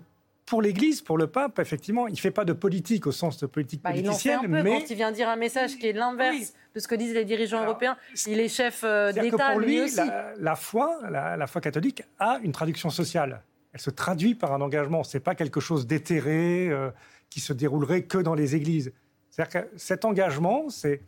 [0.46, 3.48] pour l'Église, pour le pape, effectivement, il ne fait pas de politique au sens de
[3.48, 4.40] politique bah, politicienne.
[4.44, 4.80] Il en fait un peu mais...
[4.80, 6.52] quand il vient dire un message qui est l'inverse oui.
[6.76, 7.98] de ce que disent les dirigeants Alors, européens.
[8.28, 9.98] Il est chef euh, d'État, pour lui, lui aussi.
[9.98, 13.42] La, la foi, la, la, foi catholique a une traduction sociale.
[13.74, 15.04] Elle se traduit par un engagement.
[15.04, 16.92] C'est pas quelque chose d'éthéré euh,
[17.30, 18.94] qui se déroulerait que dans les églises.
[19.36, 21.02] C'est-à-dire que cet engagement, c'est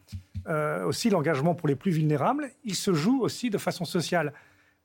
[0.48, 4.34] euh, aussi l'engagement pour les plus vulnérables, il se joue aussi de façon sociale.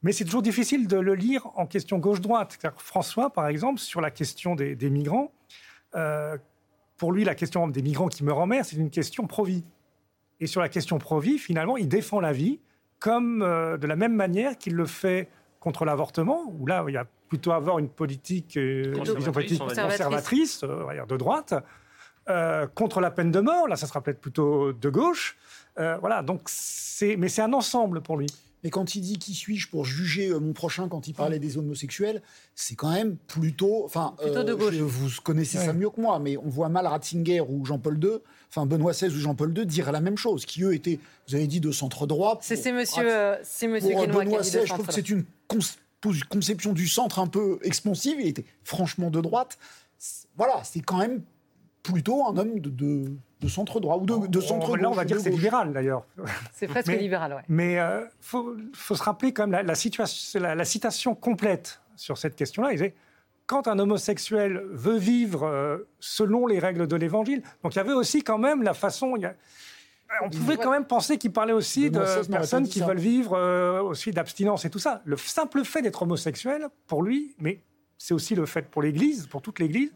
[0.03, 2.59] Mais c'est toujours difficile de le lire en question gauche-droite.
[2.76, 5.32] François, par exemple, sur la question des, des migrants,
[5.94, 6.36] euh,
[6.96, 9.64] pour lui, la question des migrants qui meurent en mer, c'est une question pro-vie.
[10.40, 12.61] Et sur la question pro-vie, finalement, il défend la vie
[12.98, 15.28] comme euh, de la même manière qu'il le fait
[15.61, 19.61] contre l'avortement, où là, il y a plutôt à avoir une politique, euh, une politique
[19.61, 21.55] conservatrice, de droite.
[22.74, 25.36] Contre la peine de mort, là, ça sera peut-être plutôt de gauche.
[25.76, 28.28] Voilà, donc c'est, mais c'est un ensemble pour lui.
[28.63, 31.59] Mais quand il dit qui suis-je pour juger euh, mon prochain quand il parlait des
[31.59, 32.23] homosexuels,
[32.55, 33.85] c'est quand même plutôt.
[33.85, 34.15] Enfin.
[34.23, 35.67] Je, vous connaissez ouais.
[35.67, 39.09] ça mieux que moi, mais on voit mal Ratzinger ou Jean-Paul II, enfin Benoît XVI
[39.09, 42.07] ou Jean-Paul II dire la même chose, qui eux étaient, vous avez dit, de centre
[42.07, 42.39] droit.
[42.41, 45.25] C'est, c'est monsieur, euh, c'est monsieur pour Benoît XVI, je trouve que c'est une
[46.31, 48.17] conception du centre un peu expansive.
[48.21, 49.59] Il était franchement de droite.
[50.37, 51.23] Voilà, c'est quand même
[51.83, 54.80] plutôt un homme de, de, de centre droit ou de, de centre gauche.
[54.80, 56.05] Là, on va dire que c'est libéral d'ailleurs.
[56.53, 57.43] C'est presque mais, libéral, oui.
[57.49, 61.14] Mais il euh, faut, faut, se rappeler quand même la, la, situation, la, la citation
[61.14, 62.72] complète sur cette question-là.
[62.72, 62.95] Il disait
[63.47, 67.93] quand un homosexuel veut vivre euh, selon les règles de l'évangile, donc il y avait
[67.93, 69.14] aussi quand même la façon.
[69.16, 69.34] Il y a,
[70.22, 72.86] on pouvait quand même penser qu'il parlait aussi de, de personnes qui ça.
[72.86, 75.03] veulent vivre euh, aussi d'abstinence et tout ça.
[75.05, 77.61] Le simple fait d'être homosexuel, pour lui, mais
[77.99, 79.93] c'est aussi le fait pour l'Église, pour toute l'Église,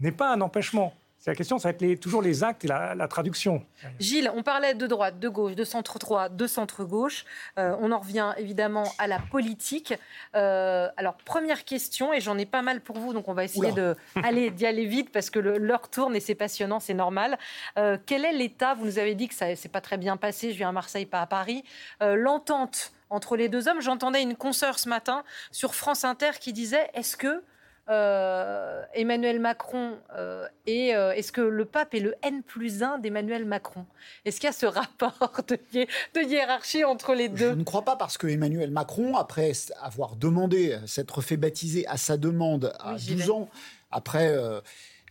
[0.00, 0.92] n'est pas un empêchement.
[1.24, 3.64] C'est la question, ça va être les, toujours les actes et la, la, traduction.
[3.98, 7.24] Gilles, on parlait de droite, de gauche, de centre droit, de centre gauche.
[7.58, 9.94] Euh, on en revient évidemment à la politique.
[10.36, 13.72] Euh, alors, première question, et j'en ai pas mal pour vous, donc on va essayer
[14.50, 17.38] d'y aller vite parce que l'heure tourne et c'est passionnant, c'est normal.
[17.78, 20.52] Euh, quel est l'état Vous nous avez dit que ça s'est pas très bien passé,
[20.52, 21.64] je viens à Marseille, pas à Paris.
[22.02, 26.90] L'entente entre les deux hommes, j'entendais une consoeur ce matin sur France Inter qui disait
[26.92, 27.42] est-ce que
[27.88, 33.44] Emmanuel Macron euh, et euh, est-ce que le pape est le N plus 1 d'Emmanuel
[33.44, 33.84] Macron?
[34.24, 37.50] Est-ce qu'il y a ce rapport de, hiérarchie entre les deux?
[37.50, 41.96] Je ne crois pas parce que Emmanuel Macron, après avoir demandé, s'être fait baptiser à
[41.96, 43.48] sa demande à oui, 12 ans,
[43.90, 44.34] après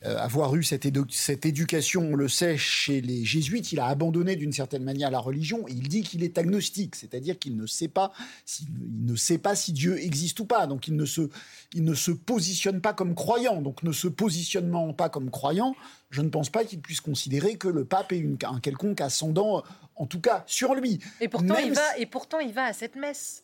[0.06, 4.36] euh, avoir eu cette, cette, éducation, on le sait, chez les jésuites, il a abandonné
[4.36, 7.88] d'une certaine manière la religion et il dit qu'il est agnostique, c'est-à-dire qu'il ne sait
[7.88, 8.12] pas,
[8.46, 10.68] si, il ne sait pas si Dieu existe ou pas.
[10.68, 11.30] Donc il ne se,
[11.74, 13.62] il ne se positionne pas comme croyant.
[13.62, 15.76] Donc ne se positionnant pas comme croyant,
[16.10, 19.64] je ne pense pas qu'il puisse considérer que le pape ait une, un quelconque ascendant,
[19.96, 21.00] en tout cas sur lui.
[21.22, 23.44] Et pourtant, Même il va, et pourtant il va à cette messe.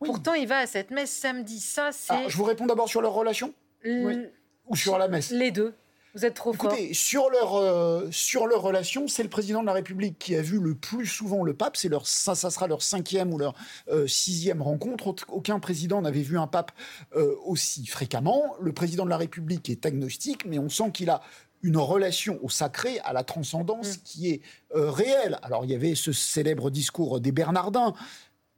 [0.00, 0.08] Oui.
[0.08, 1.58] Pourtant, il va à cette messe samedi.
[1.60, 2.12] Ça, c'est.
[2.12, 3.52] Ah, je vous réponds d'abord sur leur relation?
[3.82, 4.06] L...
[4.06, 4.26] Oui.
[4.68, 5.30] Ou sur la messe?
[5.30, 5.74] Les deux.
[6.18, 6.96] Vous êtes trop Écoutez, fort.
[6.96, 10.58] sur leur, euh, sur leur relation, c'est le président de la République qui a vu
[10.58, 11.76] le plus souvent le pape.
[11.76, 13.54] C'est leur, ça, ça sera leur cinquième ou leur
[13.88, 15.14] euh, sixième rencontre.
[15.28, 16.72] Aucun président n'avait vu un pape
[17.14, 18.56] euh, aussi fréquemment.
[18.60, 21.22] Le président de la République est agnostique, mais on sent qu'il a
[21.62, 24.00] une relation au sacré, à la transcendance mmh.
[24.04, 24.40] qui est
[24.74, 25.38] euh, réelle.
[25.42, 27.94] Alors il y avait ce célèbre discours des Bernardins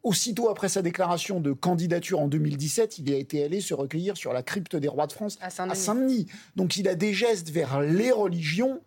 [0.03, 4.33] Aussitôt après sa déclaration de candidature en 2017, il a été allé se recueillir sur
[4.33, 5.77] la crypte des rois de France à Saint-Denis.
[5.77, 8.81] Saint Donc il a des gestes vers les religions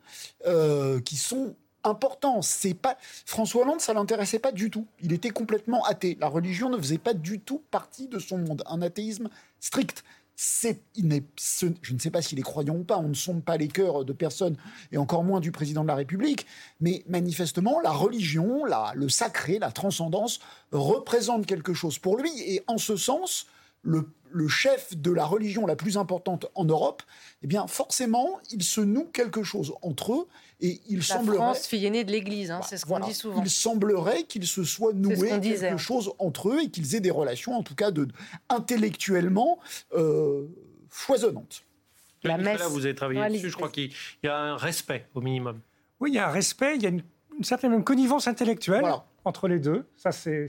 [0.48, 2.42] euh, qui sont importants.
[2.42, 4.88] C'est pas François Hollande, ça l'intéressait pas du tout.
[5.02, 6.18] Il était complètement athée.
[6.20, 8.64] La religion ne faisait pas du tout partie de son monde.
[8.66, 10.04] Un athéisme strict.
[11.82, 14.06] Je ne sais pas s'il est croyant ou pas, on ne sonde pas les cœurs
[14.06, 14.58] de personne,
[14.92, 16.46] et encore moins du président de la République,
[16.82, 18.64] mais manifestement, la religion,
[18.94, 20.40] le sacré, la transcendance
[20.72, 23.48] représente quelque chose pour lui, et en ce sens,
[23.84, 24.10] le,
[24.48, 27.04] chef de la religion la plus importante en Europe,
[27.42, 30.28] eh bien forcément, il se noue quelque chose entre eux
[30.62, 31.38] et il la semblerait.
[31.38, 33.42] France, fille aînée de l'Église, hein, c'est ce qu'on dit souvent.
[33.44, 37.56] Il semblerait qu'ils se soient noués quelque chose entre eux et qu'ils aient des relations,
[37.56, 38.08] en tout cas, de,
[38.50, 39.60] intellectuellement
[39.94, 40.46] euh,
[40.90, 41.64] foisonnantes.
[42.24, 42.60] La messe.
[42.60, 43.50] Là, vous avez travaillé dessus.
[43.50, 43.92] Je crois qu'il
[44.24, 45.60] y a un respect au minimum.
[46.00, 46.76] Oui, il y a un respect.
[46.76, 47.04] Il y a une,
[47.42, 48.86] certaine connivence intellectuelle
[49.26, 49.86] entre les deux.
[49.98, 50.48] Ça, c'est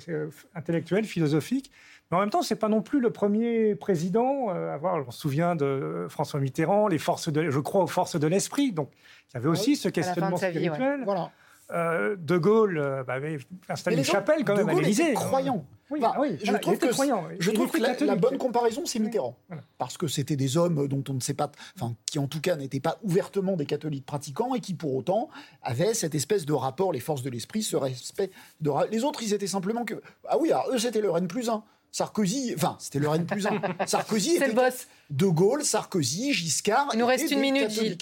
[0.54, 1.70] intellectuel, philosophique.
[2.14, 5.04] Mais en même temps, c'est pas non plus le premier président euh, à avoir.
[5.04, 8.70] On se souvient de François Mitterrand, les forces de, je crois aux forces de l'esprit.
[8.70, 11.02] Donc, il y avait aussi ce questionnement spirituel.
[11.04, 11.32] Voilà.
[11.72, 13.38] Euh, de Gaulle euh, bah, avait
[13.68, 15.14] installé une chapelle quand même à l'Élysée.
[15.14, 15.66] croyant.
[15.90, 17.24] Oui, oui, je trouve que, croyant.
[17.40, 19.36] Je trouve que la, bonne comparaison, c'est Mitterrand.
[19.78, 22.54] Parce que c'était des hommes dont on ne sait pas, enfin, qui en tout cas
[22.54, 25.30] n'étaient pas ouvertement des catholiques pratiquants et qui pour autant
[25.62, 28.30] avaient cette espèce de rapport, les forces de l'esprit, ce respect.
[28.60, 28.70] De...
[28.92, 30.00] Les autres, ils étaient simplement que.
[30.28, 31.64] Ah oui, alors eux, c'était le N plus 1.
[31.94, 33.60] Sarkozy, enfin, c'était le N plus 1.
[33.86, 34.48] Sarkozy était.
[34.48, 34.88] le boss.
[35.10, 36.88] De Gaulle, Sarkozy, Giscard.
[36.92, 37.96] Il nous reste une minute, Gilles.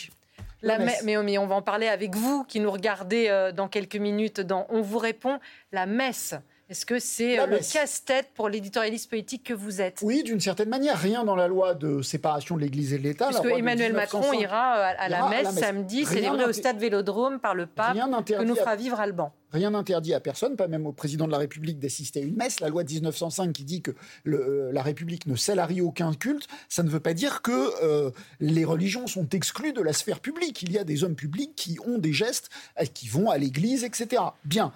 [0.63, 3.97] La mais, mais, on va en parler avec vous qui nous regardez euh, dans quelques
[3.97, 5.39] minutes dans On vous répond.
[5.73, 6.35] La messe.
[6.73, 9.99] Est-ce que c'est euh, le casse-tête pour l'éditorialiste politique que vous êtes?
[10.01, 10.99] Oui, d'une certaine manière.
[10.99, 13.27] Rien dans la loi de séparation de l'Église et de l'État.
[13.27, 17.55] Parce que Emmanuel Macron ira euh, à, la, messe samedi, célébrée au stade Vélodrome par
[17.55, 19.35] le pape, que nous fera vivre Alban.
[19.51, 22.61] Rien n'interdit à personne, pas même au président de la République, d'assister à une messe.
[22.61, 23.91] La loi de 1905 qui dit que
[24.27, 28.11] euh, la République ne salarie aucun culte, ça ne veut pas dire que
[28.41, 30.63] les religions sont exclues de la sphère publique.
[30.63, 32.49] Il y a des hommes publics qui ont des gestes,
[32.95, 34.23] qui vont à l'église, etc.
[34.47, 34.73] Bien.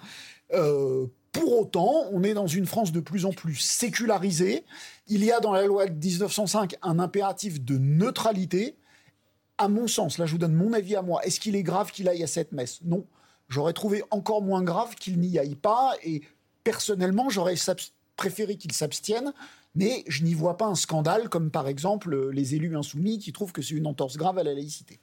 [1.39, 4.65] Pour autant, on est dans une France de plus en plus sécularisée.
[5.07, 8.75] Il y a dans la loi de 1905 un impératif de neutralité.
[9.59, 11.91] À mon sens, là je vous donne mon avis à moi, est-ce qu'il est grave
[11.91, 12.79] qu'il aille à cette messe?
[12.83, 13.05] Non.
[13.49, 16.21] J'aurais trouvé encore moins grave qu'il n'y aille pas et
[16.63, 17.55] personnellement j'aurais
[18.15, 19.31] préféré qu'il s'abstienne,
[19.75, 23.53] mais je n'y vois pas un scandale comme par exemple les élus insoumis qui trouvent
[23.53, 24.99] que c'est une entorse grave à la laïcité.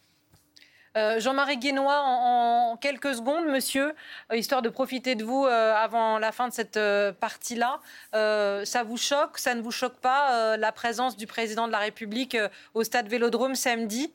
[0.96, 3.94] Euh, Jean-Marie Guénois, en, quelques secondes, monsieur,
[4.32, 6.78] euh, histoire de profiter de vous euh, avant la fin de cette
[7.18, 7.80] partie-là.
[8.12, 12.36] ça vous choque, ça ne vous choque pas, la présence du président de la République
[12.74, 14.12] au stade Vélodrome samedi?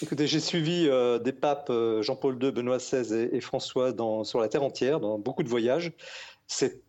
[0.00, 0.88] Écoutez, j'ai suivi
[1.22, 1.70] des papes
[2.00, 3.94] Jean-Paul II, Benoît XVI et, François
[4.24, 5.92] sur la terre entière, dans beaucoup de voyages
[6.54, 6.82] c'est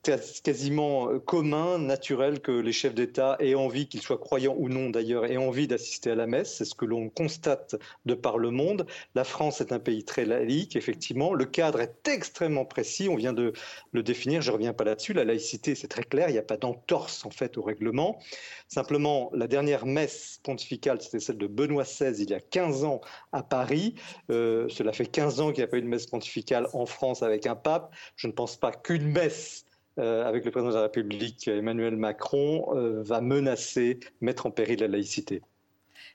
[0.43, 4.89] quasiment euh, commun, naturel que les chefs d'État aient envie, qu'ils soient croyants ou non
[4.89, 6.57] d'ailleurs, aient envie d'assister à la messe.
[6.57, 8.85] C'est ce que l'on constate de par le monde.
[9.15, 11.33] La France est un pays très laïque, effectivement.
[11.33, 13.07] Le cadre est extrêmement précis.
[13.07, 13.53] On vient de
[13.93, 14.41] le définir.
[14.41, 15.13] Je ne reviens pas là-dessus.
[15.13, 16.27] La laïcité, c'est très clair.
[16.27, 18.19] Il n'y a pas d'entorse en fait au règlement.
[18.67, 22.99] Simplement, la dernière messe pontificale, c'était celle de Benoît XVI il y a 15 ans
[23.31, 23.95] à Paris.
[24.29, 27.23] Euh, cela fait 15 ans qu'il n'y a pas eu de messe pontificale en France
[27.23, 27.93] avec un pape.
[28.17, 29.52] Je ne pense pas qu'une messe
[29.97, 34.87] avec le président de la République Emmanuel Macron, euh, va menacer, mettre en péril la
[34.87, 35.41] laïcité.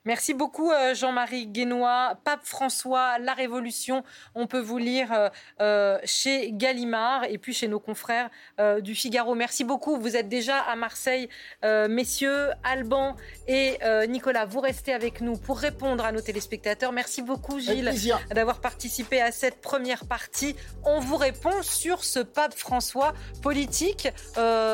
[0.05, 4.03] Merci beaucoup euh, Jean-Marie Guénois, Pape François, La Révolution.
[4.33, 5.29] On peut vous lire euh,
[5.59, 8.29] euh, chez Gallimard et puis chez nos confrères
[8.81, 9.35] du Figaro.
[9.35, 9.97] Merci beaucoup.
[9.99, 11.29] Vous êtes déjà à Marseille.
[11.63, 13.15] messieurs, Alban
[13.47, 13.77] et
[14.07, 16.91] Nicolas, vous restez avec nous pour répondre à nos téléspectateurs.
[16.91, 17.91] Merci beaucoup Gilles
[18.31, 20.55] d'avoir participé à cette première partie.
[20.83, 24.09] On vous répond sur ce Pape François politique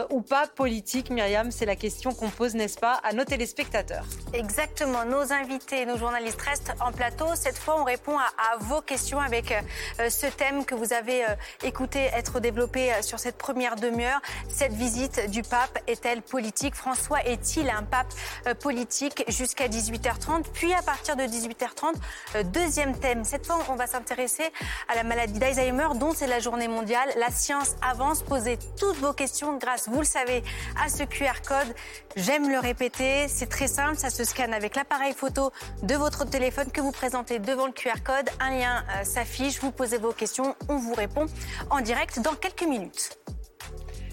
[0.09, 1.09] ou pas politique.
[1.09, 4.05] Myriam, c'est la question qu'on pose, n'est-ce pas, à nos téléspectateurs.
[4.34, 7.28] Exactement nos invités, nos journalistes restent en plateau.
[7.36, 11.36] Cette fois, on répond à, vos questions avec euh, ce thème que vous avez euh,
[11.63, 14.20] écouté être développé euh, sur cette première demi-heure.
[14.49, 16.76] Cette visite du pape est-elle politique?
[16.76, 18.13] François est-il un pape
[18.59, 23.24] politique jusqu'à 18h30 Puis à partir de 18h30, deuxième thème.
[23.24, 24.51] Cette fois, on va s'intéresser
[24.89, 27.09] à la maladie d'Alzheimer dont c'est la journée mondiale.
[27.18, 28.22] La science avance.
[28.22, 30.43] Posez toutes vos questions grâce, vous le savez,
[30.84, 31.74] à ce QR code.
[32.16, 33.28] J'aime le répéter.
[33.28, 33.97] C'est très simple.
[33.97, 34.76] Ça se scanne avec
[35.06, 35.51] l'appareil photo
[35.84, 38.30] de votre téléphone que vous présentez devant le QR code.
[38.39, 41.26] Un lien euh, s'affiche, vous posez vos questions, on vous répond
[41.70, 43.18] en direct dans quelques minutes.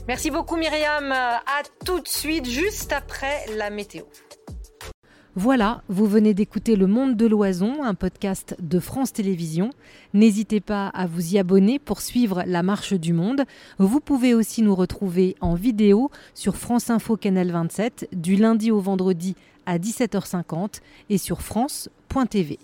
[0.09, 1.13] Merci beaucoup Myriam.
[1.13, 4.05] À tout de suite, juste après la météo.
[5.35, 9.71] Voilà, vous venez d'écouter Le Monde de l'Oison, un podcast de France Télévisions.
[10.13, 13.45] N'hésitez pas à vous y abonner pour suivre la marche du monde.
[13.79, 18.81] Vous pouvez aussi nous retrouver en vidéo sur France Info Canal 27 du lundi au
[18.81, 19.35] vendredi
[19.67, 22.59] à 17h50 et sur France.tv.